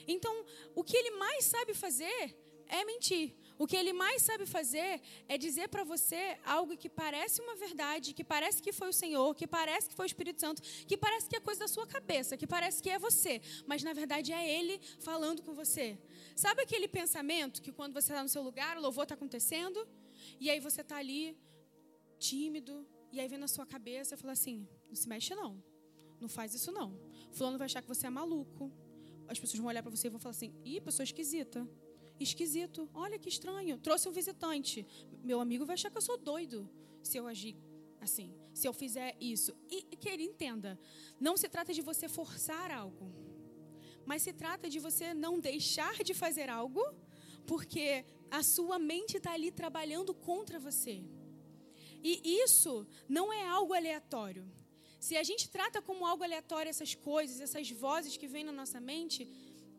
Então, 0.06 0.34
o 0.74 0.82
que 0.82 0.96
ele 0.96 1.10
mais 1.24 1.44
sabe 1.44 1.74
fazer 1.74 2.36
é 2.66 2.84
mentir. 2.84 3.34
O 3.58 3.66
que 3.66 3.76
ele 3.76 3.92
mais 3.92 4.22
sabe 4.22 4.46
fazer 4.46 5.00
é 5.26 5.36
dizer 5.36 5.68
para 5.68 5.82
você 5.82 6.38
algo 6.44 6.76
que 6.76 6.88
parece 6.88 7.40
uma 7.42 7.56
verdade, 7.56 8.14
que 8.14 8.22
parece 8.22 8.62
que 8.62 8.72
foi 8.72 8.88
o 8.88 8.92
Senhor, 8.92 9.34
que 9.34 9.48
parece 9.48 9.88
que 9.88 9.96
foi 9.96 10.06
o 10.06 10.12
Espírito 10.12 10.40
Santo, 10.40 10.62
que 10.62 10.96
parece 10.96 11.28
que 11.28 11.34
é 11.34 11.40
coisa 11.40 11.60
da 11.60 11.68
sua 11.68 11.86
cabeça, 11.86 12.36
que 12.36 12.46
parece 12.46 12.80
que 12.80 12.88
é 12.88 12.98
você, 13.00 13.42
mas 13.66 13.82
na 13.82 13.92
verdade 13.92 14.32
é 14.32 14.48
ele 14.48 14.80
falando 15.00 15.42
com 15.42 15.54
você. 15.54 15.98
Sabe 16.36 16.62
aquele 16.62 16.86
pensamento 16.86 17.60
que 17.60 17.72
quando 17.72 17.92
você 17.94 18.12
está 18.12 18.22
no 18.22 18.28
seu 18.28 18.42
lugar, 18.42 18.76
o 18.76 18.80
louvor 18.80 19.02
está 19.02 19.16
acontecendo, 19.16 19.88
e 20.38 20.48
aí 20.48 20.60
você 20.60 20.82
está 20.82 20.96
ali, 20.96 21.36
tímido, 22.16 22.86
e 23.10 23.18
aí 23.18 23.26
vem 23.26 23.38
na 23.38 23.48
sua 23.48 23.66
cabeça 23.66 24.14
e 24.14 24.18
fala 24.18 24.34
assim: 24.34 24.68
não 24.88 24.94
se 24.94 25.08
mexe 25.08 25.34
não, 25.34 25.60
não 26.20 26.28
faz 26.28 26.54
isso 26.54 26.70
não. 26.70 26.96
Fulano 27.32 27.58
vai 27.58 27.66
achar 27.66 27.82
que 27.82 27.88
você 27.88 28.06
é 28.06 28.10
maluco. 28.10 28.70
As 29.26 29.38
pessoas 29.38 29.58
vão 29.58 29.68
olhar 29.68 29.82
para 29.82 29.90
você 29.90 30.06
e 30.06 30.10
vão 30.10 30.20
falar 30.20 30.30
assim: 30.30 30.54
ih, 30.64 30.80
pessoa 30.80 31.02
esquisita 31.02 31.68
esquisito. 32.20 32.88
Olha 32.94 33.18
que 33.18 33.28
estranho. 33.28 33.78
Trouxe 33.78 34.08
um 34.08 34.12
visitante. 34.12 34.86
Meu 35.22 35.40
amigo 35.40 35.64
vai 35.64 35.74
achar 35.74 35.90
que 35.90 35.98
eu 35.98 36.02
sou 36.02 36.16
doido 36.16 36.68
se 37.02 37.16
eu 37.16 37.26
agir 37.26 37.56
assim, 38.00 38.32
se 38.54 38.66
eu 38.66 38.72
fizer 38.72 39.16
isso. 39.20 39.56
E 39.70 39.82
que 39.96 40.08
ele 40.08 40.22
entenda, 40.22 40.78
não 41.20 41.36
se 41.36 41.48
trata 41.48 41.72
de 41.72 41.82
você 41.82 42.08
forçar 42.08 42.70
algo, 42.70 43.12
mas 44.06 44.22
se 44.22 44.32
trata 44.32 44.68
de 44.70 44.78
você 44.78 45.12
não 45.14 45.38
deixar 45.38 45.96
de 46.02 46.14
fazer 46.14 46.48
algo, 46.48 46.82
porque 47.46 48.04
a 48.30 48.42
sua 48.42 48.78
mente 48.78 49.16
está 49.16 49.32
ali 49.32 49.50
trabalhando 49.50 50.14
contra 50.14 50.58
você. 50.58 51.02
E 52.02 52.20
isso 52.44 52.86
não 53.08 53.32
é 53.32 53.46
algo 53.46 53.74
aleatório. 53.74 54.46
Se 55.00 55.16
a 55.16 55.22
gente 55.22 55.48
trata 55.48 55.80
como 55.80 56.06
algo 56.06 56.24
aleatório 56.24 56.68
essas 56.70 56.94
coisas, 56.94 57.40
essas 57.40 57.70
vozes 57.70 58.16
que 58.16 58.26
vêm 58.26 58.44
na 58.44 58.52
nossa 58.52 58.80
mente, 58.80 59.28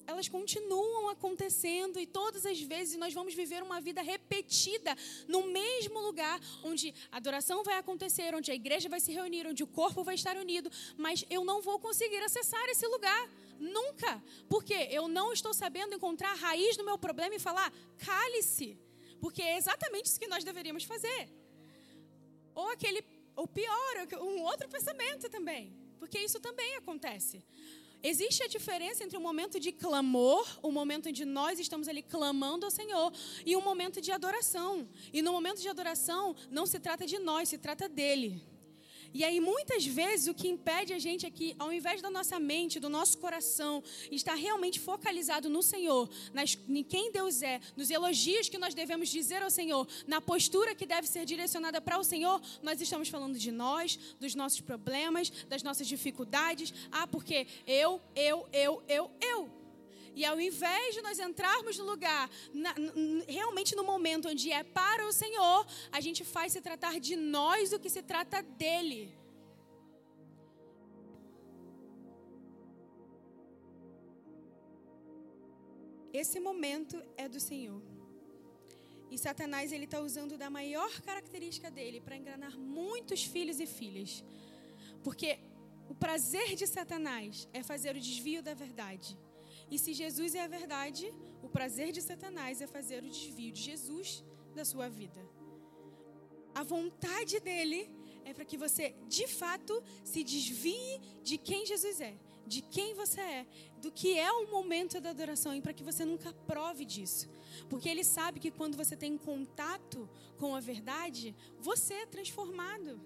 elas 0.09 0.27
continuam 0.27 1.07
acontecendo 1.09 1.99
e 1.99 2.05
todas 2.05 2.43
as 2.45 2.59
vezes 2.59 2.97
nós 2.97 3.13
vamos 3.13 3.33
viver 3.33 3.61
uma 3.61 3.79
vida 3.79 4.01
repetida 4.01 4.95
no 5.27 5.41
mesmo 5.43 5.99
lugar 6.01 6.39
onde 6.63 6.93
a 7.11 7.17
adoração 7.17 7.63
vai 7.63 7.77
acontecer, 7.77 8.33
onde 8.33 8.49
a 8.51 8.55
igreja 8.55 8.89
vai 8.89 8.99
se 8.99 9.11
reunir, 9.11 9.45
onde 9.45 9.63
o 9.63 9.67
corpo 9.67 10.03
vai 10.03 10.15
estar 10.15 10.35
unido, 10.35 10.71
mas 10.97 11.23
eu 11.29 11.45
não 11.45 11.61
vou 11.61 11.77
conseguir 11.79 12.21
acessar 12.23 12.65
esse 12.69 12.87
lugar. 12.87 13.29
Nunca. 13.59 14.23
Porque 14.47 14.73
eu 14.89 15.07
não 15.07 15.31
estou 15.33 15.53
sabendo 15.53 15.93
encontrar 15.93 16.31
a 16.31 16.41
raiz 16.47 16.77
do 16.77 16.83
meu 16.83 16.97
problema 16.97 17.35
e 17.35 17.39
falar, 17.39 17.71
cale-se. 17.97 18.79
Porque 19.21 19.41
é 19.41 19.57
exatamente 19.57 20.05
isso 20.05 20.19
que 20.19 20.27
nós 20.27 20.43
deveríamos 20.43 20.85
fazer. 20.85 21.29
Ou 22.55 22.69
aquele, 22.69 23.03
ou 23.35 23.47
pior, 23.47 23.93
um 24.21 24.43
outro 24.43 24.67
pensamento 24.69 25.29
também. 25.29 25.77
Porque 25.99 26.17
isso 26.17 26.39
também 26.39 26.75
acontece. 26.77 27.43
Existe 28.01 28.43
a 28.43 28.47
diferença 28.47 29.03
entre 29.03 29.17
um 29.17 29.21
momento 29.21 29.59
de 29.59 29.71
clamor, 29.71 30.47
o 30.61 30.69
um 30.69 30.71
momento 30.71 31.09
onde 31.09 31.25
nós 31.25 31.59
estamos 31.59 31.87
ali 31.87 32.01
clamando 32.01 32.65
ao 32.65 32.71
Senhor, 32.71 33.11
e 33.45 33.55
um 33.57 33.61
momento 33.61 33.99
de 33.99 34.11
adoração. 34.11 34.87
E 35.11 35.21
no 35.21 35.33
momento 35.33 35.61
de 35.61 35.67
adoração, 35.67 36.35
não 36.49 36.65
se 36.65 36.79
trata 36.79 37.05
de 37.05 37.19
nós, 37.19 37.49
se 37.49 37.57
trata 37.57 37.89
dele. 37.89 38.41
E 39.13 39.23
aí, 39.23 39.39
muitas 39.39 39.85
vezes, 39.85 40.27
o 40.27 40.33
que 40.33 40.47
impede 40.47 40.93
a 40.93 40.99
gente 40.99 41.25
aqui, 41.25 41.55
ao 41.57 41.73
invés 41.73 42.01
da 42.01 42.09
nossa 42.09 42.39
mente, 42.39 42.79
do 42.79 42.89
nosso 42.89 43.17
coração, 43.17 43.83
estar 44.11 44.35
realmente 44.35 44.79
focalizado 44.79 45.49
no 45.49 45.63
Senhor, 45.63 46.09
nas, 46.33 46.57
em 46.67 46.83
quem 46.83 47.11
Deus 47.11 47.41
é, 47.41 47.59
nos 47.75 47.89
elogios 47.89 48.49
que 48.49 48.57
nós 48.57 48.73
devemos 48.73 49.09
dizer 49.09 49.41
ao 49.41 49.49
Senhor, 49.49 49.87
na 50.07 50.21
postura 50.21 50.75
que 50.75 50.85
deve 50.85 51.07
ser 51.07 51.25
direcionada 51.25 51.81
para 51.81 51.97
o 51.97 52.03
Senhor, 52.03 52.41
nós 52.61 52.79
estamos 52.79 53.09
falando 53.09 53.37
de 53.37 53.51
nós, 53.51 53.97
dos 54.19 54.35
nossos 54.35 54.61
problemas, 54.61 55.29
das 55.47 55.63
nossas 55.63 55.87
dificuldades. 55.87 56.73
Ah, 56.91 57.07
porque 57.07 57.47
eu, 57.65 58.01
eu, 58.15 58.47
eu, 58.53 58.83
eu, 58.87 59.11
eu. 59.21 59.58
E 60.15 60.25
ao 60.25 60.39
invés 60.39 60.95
de 60.95 61.01
nós 61.01 61.19
entrarmos 61.19 61.77
no 61.77 61.85
lugar, 61.85 62.29
na, 62.53 62.73
realmente 63.27 63.75
no 63.75 63.83
momento 63.83 64.29
onde 64.29 64.51
é 64.51 64.63
para 64.63 65.05
o 65.07 65.11
Senhor, 65.11 65.65
a 65.91 66.01
gente 66.01 66.23
faz 66.23 66.53
se 66.53 66.61
tratar 66.61 66.99
de 66.99 67.15
nós 67.15 67.69
do 67.69 67.79
que 67.79 67.89
se 67.89 68.01
trata 68.01 68.41
dele. 68.41 69.17
Esse 76.11 76.39
momento 76.39 77.01
é 77.15 77.29
do 77.29 77.39
Senhor. 77.39 77.81
E 79.11 79.17
Satanás 79.17 79.71
ele 79.71 79.85
está 79.85 79.99
usando 79.99 80.37
da 80.37 80.49
maior 80.49 80.91
característica 81.01 81.69
dele 81.71 81.99
para 81.99 82.17
enganar 82.17 82.57
muitos 82.57 83.23
filhos 83.23 83.59
e 83.59 83.65
filhas. 83.65 84.23
Porque 85.03 85.39
o 85.87 85.95
prazer 85.95 86.55
de 86.55 86.67
Satanás 86.67 87.47
é 87.53 87.63
fazer 87.63 87.95
o 87.95 87.99
desvio 87.99 88.43
da 88.43 88.53
verdade. 88.53 89.17
E 89.71 89.77
se 89.77 89.93
Jesus 89.93 90.35
é 90.35 90.43
a 90.43 90.47
verdade, 90.47 91.13
o 91.43 91.49
prazer 91.49 91.91
de 91.91 92.01
Satanás 92.01 92.61
é 92.61 92.67
fazer 92.67 93.03
o 93.03 93.09
desvio 93.09 93.51
de 93.51 93.61
Jesus 93.61 94.23
da 94.55 94.65
sua 94.65 94.89
vida. 94.89 95.21
A 96.53 96.63
vontade 96.63 97.39
dele 97.39 97.89
é 98.25 98.33
para 98.33 98.45
que 98.45 98.57
você, 98.57 98.95
de 99.07 99.27
fato, 99.27 99.81
se 100.03 100.23
desvie 100.23 100.99
de 101.23 101.37
quem 101.37 101.65
Jesus 101.65 102.01
é, 102.01 102.17
de 102.45 102.61
quem 102.61 102.95
você 102.95 103.21
é, 103.21 103.47
do 103.79 103.91
que 103.91 104.17
é 104.17 104.31
o 104.31 104.49
momento 104.51 104.99
da 104.99 105.11
adoração 105.11 105.55
e 105.55 105.61
para 105.61 105.73
que 105.73 105.83
você 105.83 106.03
nunca 106.03 106.33
prove 106.33 106.83
disso. 106.83 107.29
Porque 107.69 107.87
ele 107.87 108.03
sabe 108.03 108.39
que 108.39 108.51
quando 108.51 108.75
você 108.75 108.95
tem 108.95 109.17
contato 109.17 110.09
com 110.37 110.55
a 110.55 110.59
verdade, 110.59 111.35
você 111.59 111.93
é 111.93 112.05
transformado. 112.05 112.99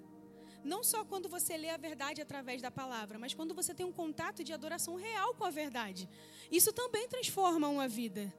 Não 0.64 0.84
só 0.84 1.04
quando 1.04 1.28
você 1.28 1.58
lê 1.58 1.70
a 1.70 1.78
verdade 1.78 2.22
através 2.22 2.62
da 2.62 2.72
palavra, 2.72 3.20
mas 3.20 3.34
quando 3.34 3.54
você 3.54 3.74
tem 3.74 3.86
um 3.86 3.92
contato 3.92 4.44
de 4.44 4.54
adoração 4.54 4.96
real 4.96 5.36
com 5.36 5.44
a 5.44 5.50
verdade. 5.50 6.10
Isso 6.50 6.72
também 6.72 7.08
transforma 7.08 7.68
uma 7.68 7.88
vida. 7.88 8.34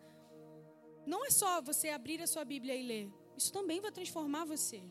Não 1.06 1.24
é 1.24 1.30
só 1.30 1.60
você 1.60 1.90
abrir 1.90 2.22
a 2.22 2.26
sua 2.26 2.44
Bíblia 2.44 2.74
e 2.74 2.82
ler. 2.82 3.12
Isso 3.36 3.52
também 3.52 3.80
vai 3.80 3.92
transformar 3.92 4.44
você. 4.44 4.82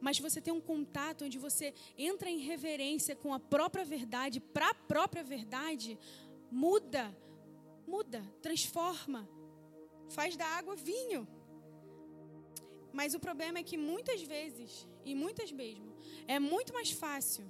Mas 0.00 0.20
você 0.20 0.40
tem 0.40 0.52
um 0.52 0.60
contato 0.60 1.24
onde 1.24 1.38
você 1.38 1.74
entra 1.96 2.30
em 2.30 2.38
reverência 2.38 3.16
com 3.16 3.34
a 3.34 3.40
própria 3.40 3.84
verdade, 3.84 4.38
para 4.38 4.70
a 4.70 4.74
própria 4.74 5.24
verdade, 5.24 5.98
muda, 6.50 7.16
muda, 7.86 8.22
transforma, 8.40 9.28
faz 10.10 10.36
da 10.36 10.46
água 10.46 10.76
vinho. 10.76 11.26
Mas 12.98 13.14
o 13.14 13.20
problema 13.20 13.56
é 13.60 13.62
que 13.62 13.78
muitas 13.90 14.20
vezes, 14.22 14.70
e 15.04 15.14
muitas 15.14 15.52
mesmo, 15.52 15.90
é 16.26 16.38
muito 16.52 16.70
mais 16.78 16.90
fácil. 16.90 17.44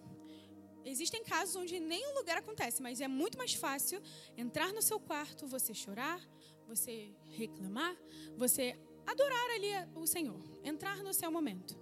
Existem 0.85 1.23
casos 1.25 1.57
onde 1.57 1.81
nenhum 1.81 2.13
lugar 2.19 2.37
acontece, 2.37 2.83
mas 2.87 3.01
é 3.01 3.09
muito 3.09 3.39
mais 3.39 3.55
fácil 3.55 3.99
entrar 4.37 4.71
no 4.75 4.83
seu 4.83 5.01
quarto, 5.01 5.47
você 5.47 5.73
chorar, 5.73 6.21
você 6.67 6.95
reclamar, 7.41 7.97
você 8.37 8.79
adorar 9.07 9.49
ali 9.57 9.73
o 9.95 10.07
Senhor, 10.07 10.39
entrar 10.63 10.99
no 11.03 11.15
seu 11.15 11.31
momento. 11.31 11.75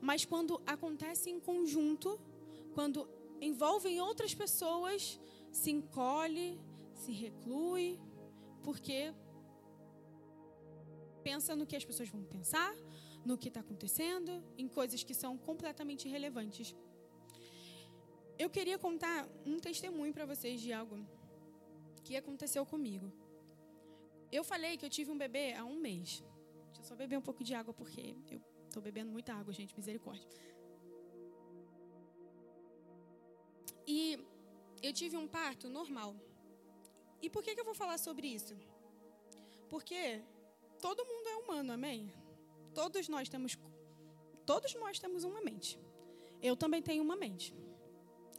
Mas 0.00 0.24
quando 0.24 0.62
acontece 0.64 1.28
em 1.28 1.40
conjunto, 1.40 2.20
quando 2.72 3.08
envolvem 3.40 4.00
outras 4.00 4.32
pessoas, 4.32 5.18
se 5.50 5.72
encolhe, 5.72 6.60
se 6.94 7.10
reclui, 7.10 7.98
porque 8.62 9.12
pensa 11.24 11.56
no 11.56 11.66
que 11.66 11.74
as 11.74 11.84
pessoas 11.84 12.08
vão 12.08 12.22
pensar, 12.22 12.72
no 13.28 13.36
que 13.36 13.48
está 13.50 13.60
acontecendo, 13.60 14.32
em 14.62 14.66
coisas 14.78 15.00
que 15.08 15.14
são 15.22 15.32
completamente 15.48 16.02
irrelevantes. 16.08 16.68
Eu 18.42 18.48
queria 18.56 18.78
contar 18.86 19.18
um 19.44 19.56
testemunho 19.68 20.12
para 20.16 20.24
vocês 20.32 20.56
de 20.64 20.72
algo 20.80 20.96
que 22.04 22.14
aconteceu 22.16 22.64
comigo. 22.72 23.08
Eu 24.36 24.42
falei 24.52 24.72
que 24.78 24.86
eu 24.86 24.92
tive 24.96 25.10
um 25.14 25.18
bebê 25.24 25.46
há 25.58 25.64
um 25.72 25.78
mês. 25.88 26.08
Deixa 26.68 26.80
eu 26.80 26.84
só 26.90 26.94
beber 27.02 27.18
um 27.18 27.26
pouco 27.28 27.42
de 27.48 27.52
água 27.60 27.74
porque 27.80 28.04
eu 28.34 28.40
estou 28.66 28.82
bebendo 28.88 29.10
muita 29.16 29.34
água, 29.40 29.52
gente, 29.58 29.76
misericórdia. 29.80 30.26
E 33.96 34.00
eu 34.86 34.92
tive 35.00 35.16
um 35.18 35.28
parto 35.40 35.68
normal. 35.68 36.14
E 37.20 37.28
por 37.28 37.42
que, 37.42 37.54
que 37.54 37.60
eu 37.60 37.68
vou 37.70 37.74
falar 37.82 37.98
sobre 37.98 38.26
isso? 38.38 38.56
Porque 39.68 40.22
todo 40.80 41.04
mundo 41.04 41.26
é 41.34 41.36
humano, 41.36 41.72
amém? 41.78 42.00
Todos 42.74 43.08
nós 43.08 43.28
temos 43.28 43.56
todos 44.46 44.74
nós 44.74 44.98
temos 44.98 45.24
uma 45.24 45.40
mente. 45.40 45.78
Eu 46.40 46.56
também 46.56 46.80
tenho 46.80 47.02
uma 47.02 47.16
mente. 47.16 47.54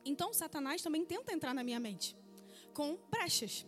Então 0.04 0.34
Satanás 0.34 0.82
também 0.82 1.06
tenta 1.06 1.34
entrar 1.34 1.54
na 1.54 1.64
minha 1.64 1.80
mente 1.80 2.16
com 2.74 2.98
brechas, 3.10 3.66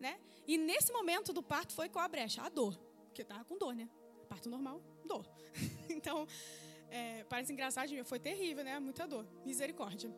né? 0.00 0.18
E 0.46 0.56
nesse 0.56 0.92
momento 0.92 1.32
do 1.32 1.42
parto 1.42 1.72
foi 1.72 1.88
com 1.88 1.98
a 1.98 2.08
brecha, 2.08 2.42
a 2.42 2.48
dor, 2.48 2.76
porque 3.06 3.22
eu 3.22 3.26
tava 3.26 3.44
com 3.44 3.58
dor, 3.58 3.74
né? 3.74 3.88
Parto 4.28 4.48
normal, 4.48 4.80
dor. 5.04 5.28
então, 5.88 6.26
é, 6.88 7.24
parece 7.24 7.52
engraçado, 7.52 7.90
foi 8.04 8.18
terrível, 8.18 8.64
né? 8.64 8.78
Muita 8.78 9.06
dor, 9.06 9.26
misericórdia. 9.44 10.10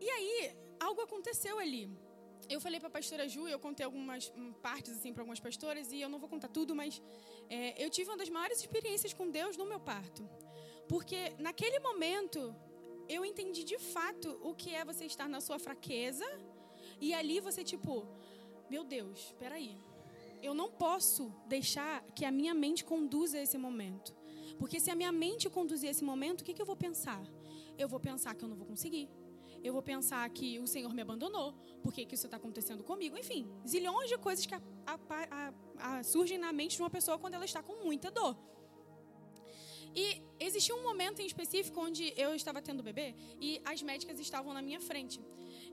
E 0.00 0.08
aí, 0.08 0.56
algo 0.80 1.00
aconteceu 1.00 1.58
ali 1.58 1.88
eu 2.52 2.60
falei 2.60 2.78
para 2.78 2.88
a 2.88 2.96
pastora 2.98 3.26
Ju, 3.28 3.48
eu 3.48 3.58
contei 3.58 3.84
algumas 3.84 4.30
hum, 4.36 4.52
partes 4.68 4.92
assim 4.96 5.12
para 5.12 5.22
algumas 5.22 5.40
pastoras 5.40 5.90
e 5.90 6.00
eu 6.00 6.08
não 6.08 6.18
vou 6.18 6.28
contar 6.28 6.48
tudo, 6.48 6.74
mas 6.74 7.02
é, 7.48 7.82
eu 7.82 7.88
tive 7.88 8.10
uma 8.10 8.16
das 8.16 8.28
maiores 8.28 8.58
experiências 8.58 9.12
com 9.12 9.30
Deus 9.30 9.56
no 9.56 9.64
meu 9.64 9.80
parto, 9.80 10.28
porque 10.88 11.34
naquele 11.38 11.78
momento 11.78 12.54
eu 13.08 13.24
entendi 13.24 13.64
de 13.64 13.78
fato 13.78 14.38
o 14.42 14.54
que 14.54 14.74
é 14.74 14.84
você 14.84 15.04
estar 15.06 15.28
na 15.28 15.40
sua 15.40 15.58
fraqueza 15.58 16.26
e 17.00 17.14
ali 17.14 17.40
você 17.40 17.64
tipo, 17.64 18.06
meu 18.68 18.84
Deus, 18.84 19.18
espera 19.30 19.54
aí, 19.54 19.76
eu 20.42 20.54
não 20.54 20.70
posso 20.70 21.32
deixar 21.46 22.02
que 22.16 22.24
a 22.24 22.30
minha 22.30 22.54
mente 22.54 22.84
conduza 22.84 23.40
esse 23.40 23.56
momento, 23.56 24.14
porque 24.58 24.78
se 24.78 24.90
a 24.90 24.94
minha 24.94 25.12
mente 25.12 25.48
conduzir 25.48 25.88
esse 25.88 26.04
momento, 26.04 26.42
o 26.42 26.44
que, 26.44 26.54
que 26.54 26.62
eu 26.62 26.66
vou 26.66 26.76
pensar? 26.76 27.22
Eu 27.78 27.88
vou 27.88 27.98
pensar 27.98 28.34
que 28.34 28.44
eu 28.44 28.48
não 28.48 28.56
vou 28.56 28.66
conseguir 28.66 29.08
eu 29.62 29.72
vou 29.72 29.82
pensar 29.82 30.28
que 30.30 30.58
o 30.58 30.66
Senhor 30.66 30.92
me 30.92 31.02
abandonou, 31.02 31.54
por 31.82 31.92
que 31.92 32.06
isso 32.12 32.26
está 32.26 32.36
acontecendo 32.36 32.82
comigo? 32.82 33.16
Enfim, 33.16 33.48
zilhões 33.66 34.08
de 34.08 34.18
coisas 34.18 34.44
que 34.44 34.54
a, 34.54 34.60
a, 34.86 35.52
a, 35.78 36.02
surgem 36.02 36.38
na 36.38 36.52
mente 36.52 36.76
de 36.76 36.82
uma 36.82 36.90
pessoa 36.90 37.18
quando 37.18 37.34
ela 37.34 37.44
está 37.44 37.62
com 37.62 37.84
muita 37.84 38.10
dor. 38.10 38.36
E 39.94 40.22
existia 40.40 40.74
um 40.74 40.82
momento 40.82 41.20
em 41.20 41.26
específico 41.26 41.78
onde 41.80 42.12
eu 42.16 42.34
estava 42.34 42.62
tendo 42.62 42.82
bebê 42.82 43.14
e 43.40 43.60
as 43.64 43.82
médicas 43.82 44.18
estavam 44.18 44.52
na 44.54 44.62
minha 44.62 44.80
frente. 44.80 45.20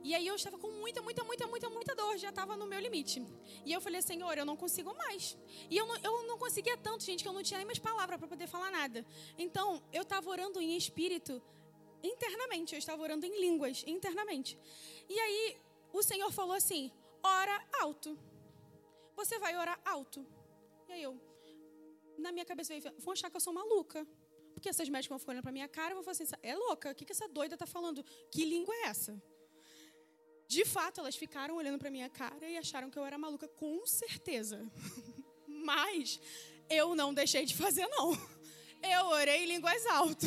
E 0.04 0.14
aí 0.14 0.28
eu 0.28 0.36
estava 0.36 0.58
com 0.58 0.70
muita, 0.72 1.02
muita, 1.02 1.24
muita, 1.24 1.48
muita, 1.48 1.70
muita 1.70 1.96
dor, 1.96 2.18
já 2.18 2.30
estava 2.30 2.56
no 2.56 2.68
meu 2.68 2.80
limite. 2.80 3.26
E 3.66 3.72
eu 3.72 3.82
falei, 3.82 4.02
Senhor, 4.02 4.38
eu 4.38 4.46
não 4.46 4.56
consigo 4.56 4.94
mais. 4.96 5.38
E 5.70 5.78
eu 5.78 5.86
não, 5.86 5.98
eu 5.98 6.28
não 6.28 6.38
conseguia 6.38 6.78
tanto, 6.78 7.04
gente, 7.04 7.24
que 7.24 7.30
eu 7.30 7.34
não 7.34 7.44
tinha 7.44 7.58
nem 7.58 7.66
mais 7.66 7.80
palavra 7.80 8.18
para 8.18 8.28
poder 8.28 8.48
falar 8.48 8.72
nada. 8.72 9.06
Então, 9.38 9.82
eu 9.92 10.04
estava 10.04 10.30
orando 10.30 10.62
em 10.62 10.76
espírito 10.76 11.42
internamente, 12.04 12.74
eu 12.74 12.80
estava 12.80 13.02
orando 13.02 13.26
em 13.26 13.40
línguas, 13.40 13.84
internamente. 13.86 14.58
E 15.08 15.20
aí 15.20 15.58
o 15.92 16.02
Senhor 16.02 16.32
falou 16.32 16.56
assim: 16.56 16.92
ora 17.24 17.68
alto. 17.82 18.18
Você 19.16 19.38
vai 19.38 19.58
orar 19.58 19.80
alto. 19.86 20.26
E 20.88 20.94
aí 20.94 21.04
eu, 21.04 21.20
na 22.18 22.32
minha 22.32 22.46
cabeça, 22.46 22.74
vão 23.00 23.14
achar 23.14 23.30
que 23.30 23.36
eu 23.36 23.42
sou 23.42 23.54
maluca. 23.54 24.08
porque 24.54 24.70
essas 24.70 24.90
médicas 24.90 25.10
vão 25.10 25.20
ficar 25.20 25.32
olhando 25.34 25.52
minha 25.52 25.68
cara 25.68 25.92
e 25.92 25.96
vão 25.96 26.04
falar 26.04 26.14
assim: 26.14 26.28
é 26.42 26.56
louca, 26.56 26.92
o 26.92 26.96
que, 26.96 27.06
que 27.06 27.12
essa 27.12 27.28
doida 27.28 27.58
tá 27.58 27.66
falando? 27.66 28.04
Que 28.32 28.46
língua 28.46 28.74
é 28.76 28.82
essa? 28.88 29.22
De 30.48 30.66
fato, 30.66 31.00
elas 31.00 31.16
ficaram 31.16 31.56
olhando 31.56 31.78
pra 31.78 31.92
minha 31.92 32.10
cara 32.10 32.50
e 32.50 32.58
acharam 32.58 32.90
que 32.90 32.98
eu 32.98 33.06
era 33.06 33.18
maluca, 33.18 33.48
com 33.48 33.86
certeza. 33.86 34.60
Mas 35.48 36.20
eu 36.70 36.96
não 36.96 37.14
deixei 37.14 37.46
de 37.46 37.56
fazer, 37.56 37.88
não. 37.88 38.14
Eu 38.82 39.08
orei 39.08 39.44
em 39.44 39.48
línguas 39.48 39.86
alto. 39.86 40.26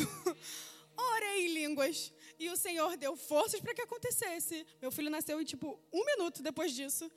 Orei 0.97 1.45
em 1.45 1.53
línguas. 1.53 2.13
E 2.39 2.49
o 2.49 2.57
Senhor 2.57 2.97
deu 2.97 3.15
forças 3.15 3.59
para 3.59 3.73
que 3.73 3.81
acontecesse. 3.81 4.65
Meu 4.81 4.91
filho 4.91 5.09
nasceu 5.09 5.39
em, 5.41 5.45
tipo, 5.45 5.79
um 5.91 6.05
minuto 6.05 6.41
depois 6.41 6.73
disso. 6.73 7.11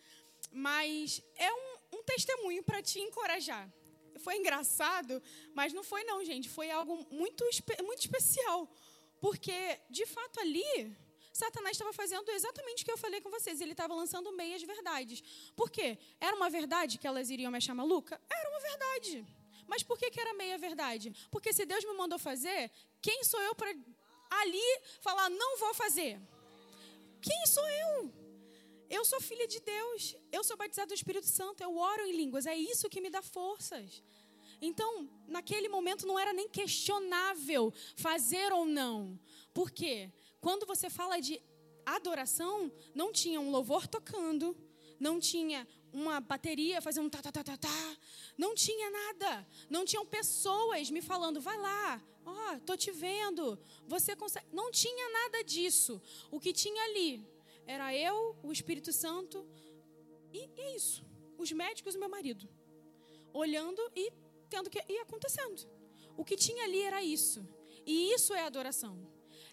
Mas 0.51 1.23
é 1.37 1.53
um, 1.53 1.99
um 1.99 2.03
testemunho 2.03 2.62
para 2.62 2.83
te 2.83 3.01
encorajar. 3.01 3.71
Foi 4.19 4.37
engraçado, 4.37 5.23
mas 5.55 5.73
não 5.73 5.83
foi 5.83 6.05
não, 6.05 6.25
gente. 6.25 6.49
Foi 6.49 6.71
algo 6.71 7.07
muito, 7.11 7.45
muito 7.85 8.01
especial. 8.01 8.69
Porque, 9.21 9.79
de 9.91 10.07
fato, 10.07 10.41
ali, 10.41 10.97
Satanás 11.33 11.75
estava 11.77 11.93
fazendo 11.93 12.31
exatamente 12.31 12.83
o 12.83 12.87
que 12.87 12.93
eu 12.93 12.99
falei 12.99 13.21
com 13.21 13.31
vocês. 13.31 13.61
Ele 13.61 13.73
estava 13.73 13.95
lançando 13.95 14.33
meias 14.33 14.62
verdades. 14.62 15.23
Por 15.55 15.71
quê? 15.71 15.99
Era 16.21 16.37
uma 16.37 16.49
verdade 16.49 16.99
que 16.99 17.07
elas 17.07 17.29
iriam 17.31 17.51
me 17.51 17.59
achar 17.59 17.75
maluca? 17.75 18.21
Era 18.31 18.51
uma 18.51 18.61
verdade. 18.61 19.27
Mas 19.66 19.83
por 19.83 19.98
que, 19.98 20.11
que 20.11 20.20
era 20.20 20.35
meia 20.35 20.59
verdade? 20.59 21.12
Porque 21.31 21.52
se 21.52 21.64
Deus 21.66 21.85
me 21.85 21.92
mandou 21.94 22.18
fazer, 22.18 22.70
quem 23.00 23.24
sou 23.24 23.40
eu 23.40 23.55
para 23.55 23.74
ali 24.31 24.81
falar, 25.00 25.29
não 25.31 25.59
vou 25.59 25.74
fazer? 25.74 26.20
Quem 27.20 27.46
sou 27.46 27.68
eu? 27.68 28.12
Eu 28.88 29.05
sou 29.05 29.20
filha 29.20 29.46
de 29.48 29.61
Deus. 29.61 30.16
Eu 30.31 30.44
sou 30.44 30.57
batizada 30.57 30.88
do 30.88 30.94
Espírito 30.94 31.26
Santo. 31.26 31.62
Eu 31.62 31.76
oro 31.76 32.07
em 32.07 32.16
línguas. 32.16 32.46
É 32.46 32.57
isso 32.57 32.88
que 32.88 33.00
me 33.00 33.11
dá 33.11 33.20
forças. 33.20 34.02
Então, 34.61 35.09
naquele 35.26 35.68
momento 35.68 36.07
não 36.07 36.18
era 36.18 36.33
nem 36.33 36.48
questionável 36.48 37.72
fazer 37.96 38.52
ou 38.52 38.64
não. 38.64 39.18
Por 39.52 39.70
quê? 39.70 40.11
Quando 40.40 40.66
você 40.66 40.88
fala 40.88 41.20
de 41.20 41.42
adoração, 41.85 42.72
não 42.94 43.12
tinha 43.12 43.40
um 43.40 43.50
louvor 43.50 43.87
tocando, 43.87 44.57
não 44.98 45.20
tinha 45.20 45.66
uma 45.97 46.21
bateria 46.21 46.81
fazendo 46.83 47.09
tá, 47.09 47.23
tá, 47.23 47.33
tá, 47.33 47.43
tá, 47.43 47.57
tá. 47.57 47.97
Não 48.37 48.55
tinha 48.55 48.91
nada. 48.91 49.47
Não 49.71 49.85
tinham 49.85 50.05
pessoas 50.05 50.91
me 50.91 51.01
falando, 51.01 51.41
vai 51.41 51.57
lá, 51.57 52.03
ó, 52.25 52.55
oh, 52.55 52.61
tô 52.61 52.77
te 52.77 52.91
vendo. 52.91 53.59
Você 53.87 54.15
consegue. 54.15 54.47
Não 54.53 54.71
tinha 54.71 55.09
nada 55.19 55.43
disso. 55.43 56.01
O 56.31 56.39
que 56.39 56.53
tinha 56.53 56.83
ali 56.85 57.27
era 57.67 57.97
eu, 57.97 58.37
o 58.43 58.53
Espírito 58.53 58.93
Santo 58.93 59.47
e, 60.33 60.51
e 60.57 60.61
é 60.61 60.77
isso. 60.77 61.05
Os 61.39 61.51
médicos 61.51 61.95
e 61.95 61.99
meu 61.99 62.11
marido. 62.11 62.47
Olhando 63.33 63.83
e 63.95 64.13
tendo 64.51 64.69
que 64.69 64.79
ir 64.79 64.99
acontecendo. 64.99 65.67
O 66.17 66.25
que 66.25 66.37
tinha 66.37 66.65
ali 66.65 66.83
era 66.83 67.03
isso. 67.03 67.47
E 67.87 68.13
isso 68.13 68.35
é 68.35 68.43
adoração. 68.43 68.95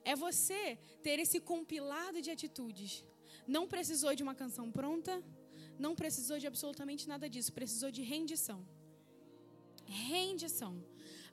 É 0.03 0.15
você 0.15 0.77
ter 1.01 1.19
esse 1.19 1.39
compilado 1.39 2.21
de 2.21 2.29
atitudes. 2.29 3.05
Não 3.47 3.67
precisou 3.67 4.13
de 4.15 4.23
uma 4.23 4.35
canção 4.35 4.71
pronta, 4.71 5.23
não 5.79 5.95
precisou 5.95 6.39
de 6.39 6.47
absolutamente 6.47 7.07
nada 7.07 7.29
disso, 7.29 7.51
precisou 7.53 7.91
de 7.91 8.01
rendição. 8.01 8.65
Rendição. 9.85 10.83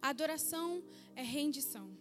Adoração 0.01 0.83
é 1.15 1.23
rendição. 1.23 1.97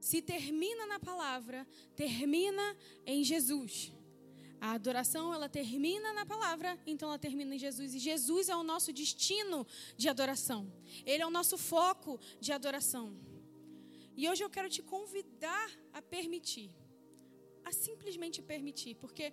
Se 0.00 0.20
termina 0.20 0.86
na 0.86 1.00
palavra, 1.00 1.66
termina 1.96 2.76
em 3.06 3.24
Jesus. 3.24 3.92
A 4.60 4.72
adoração, 4.72 5.32
ela 5.34 5.48
termina 5.48 6.12
na 6.12 6.24
palavra, 6.24 6.78
então 6.86 7.08
ela 7.08 7.18
termina 7.18 7.54
em 7.54 7.58
Jesus. 7.58 7.94
E 7.94 7.98
Jesus 7.98 8.48
é 8.48 8.56
o 8.56 8.62
nosso 8.62 8.92
destino 8.92 9.66
de 9.96 10.08
adoração. 10.08 10.72
Ele 11.04 11.22
é 11.22 11.26
o 11.26 11.30
nosso 11.30 11.58
foco 11.58 12.18
de 12.40 12.52
adoração. 12.52 13.14
E 14.16 14.28
hoje 14.28 14.42
eu 14.44 14.50
quero 14.50 14.70
te 14.70 14.82
convidar 14.82 15.70
a 15.92 16.00
permitir. 16.00 16.70
A 17.64 17.72
simplesmente 17.72 18.40
permitir. 18.40 18.94
Porque 18.94 19.32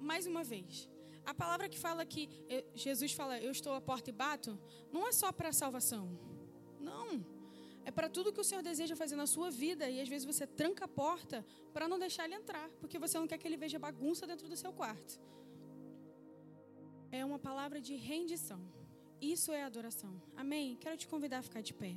mais 0.00 0.26
uma 0.26 0.42
vez, 0.44 0.88
a 1.24 1.34
palavra 1.34 1.68
que 1.68 1.78
fala 1.78 2.06
que 2.06 2.28
Jesus 2.74 3.12
fala, 3.12 3.40
eu 3.40 3.50
estou 3.50 3.74
à 3.74 3.80
porta 3.80 4.10
e 4.10 4.12
bato, 4.12 4.58
não 4.92 5.06
é 5.08 5.12
só 5.12 5.32
para 5.32 5.52
salvação. 5.52 6.08
Não. 6.80 7.24
É 7.84 7.90
para 7.90 8.08
tudo 8.08 8.32
que 8.32 8.40
o 8.40 8.44
Senhor 8.44 8.62
deseja 8.62 8.96
fazer 8.96 9.16
na 9.16 9.26
sua 9.26 9.50
vida 9.50 9.88
e 9.88 10.00
às 10.00 10.08
vezes 10.08 10.24
você 10.24 10.46
tranca 10.46 10.84
a 10.84 10.88
porta 10.88 11.44
para 11.72 11.88
não 11.88 11.98
deixar 11.98 12.24
ele 12.24 12.34
entrar, 12.34 12.68
porque 12.80 12.98
você 12.98 13.18
não 13.18 13.26
quer 13.26 13.38
que 13.38 13.46
ele 13.46 13.56
veja 13.56 13.78
bagunça 13.78 14.26
dentro 14.26 14.48
do 14.48 14.56
seu 14.56 14.72
quarto. 14.72 15.20
É 17.12 17.24
uma 17.24 17.38
palavra 17.38 17.80
de 17.80 17.94
rendição. 17.94 18.60
Isso 19.20 19.52
é 19.52 19.62
adoração. 19.62 20.20
Amém? 20.36 20.76
Quero 20.76 20.96
te 20.96 21.06
convidar 21.06 21.38
a 21.38 21.42
ficar 21.42 21.60
de 21.60 21.72
pé. 21.72 21.96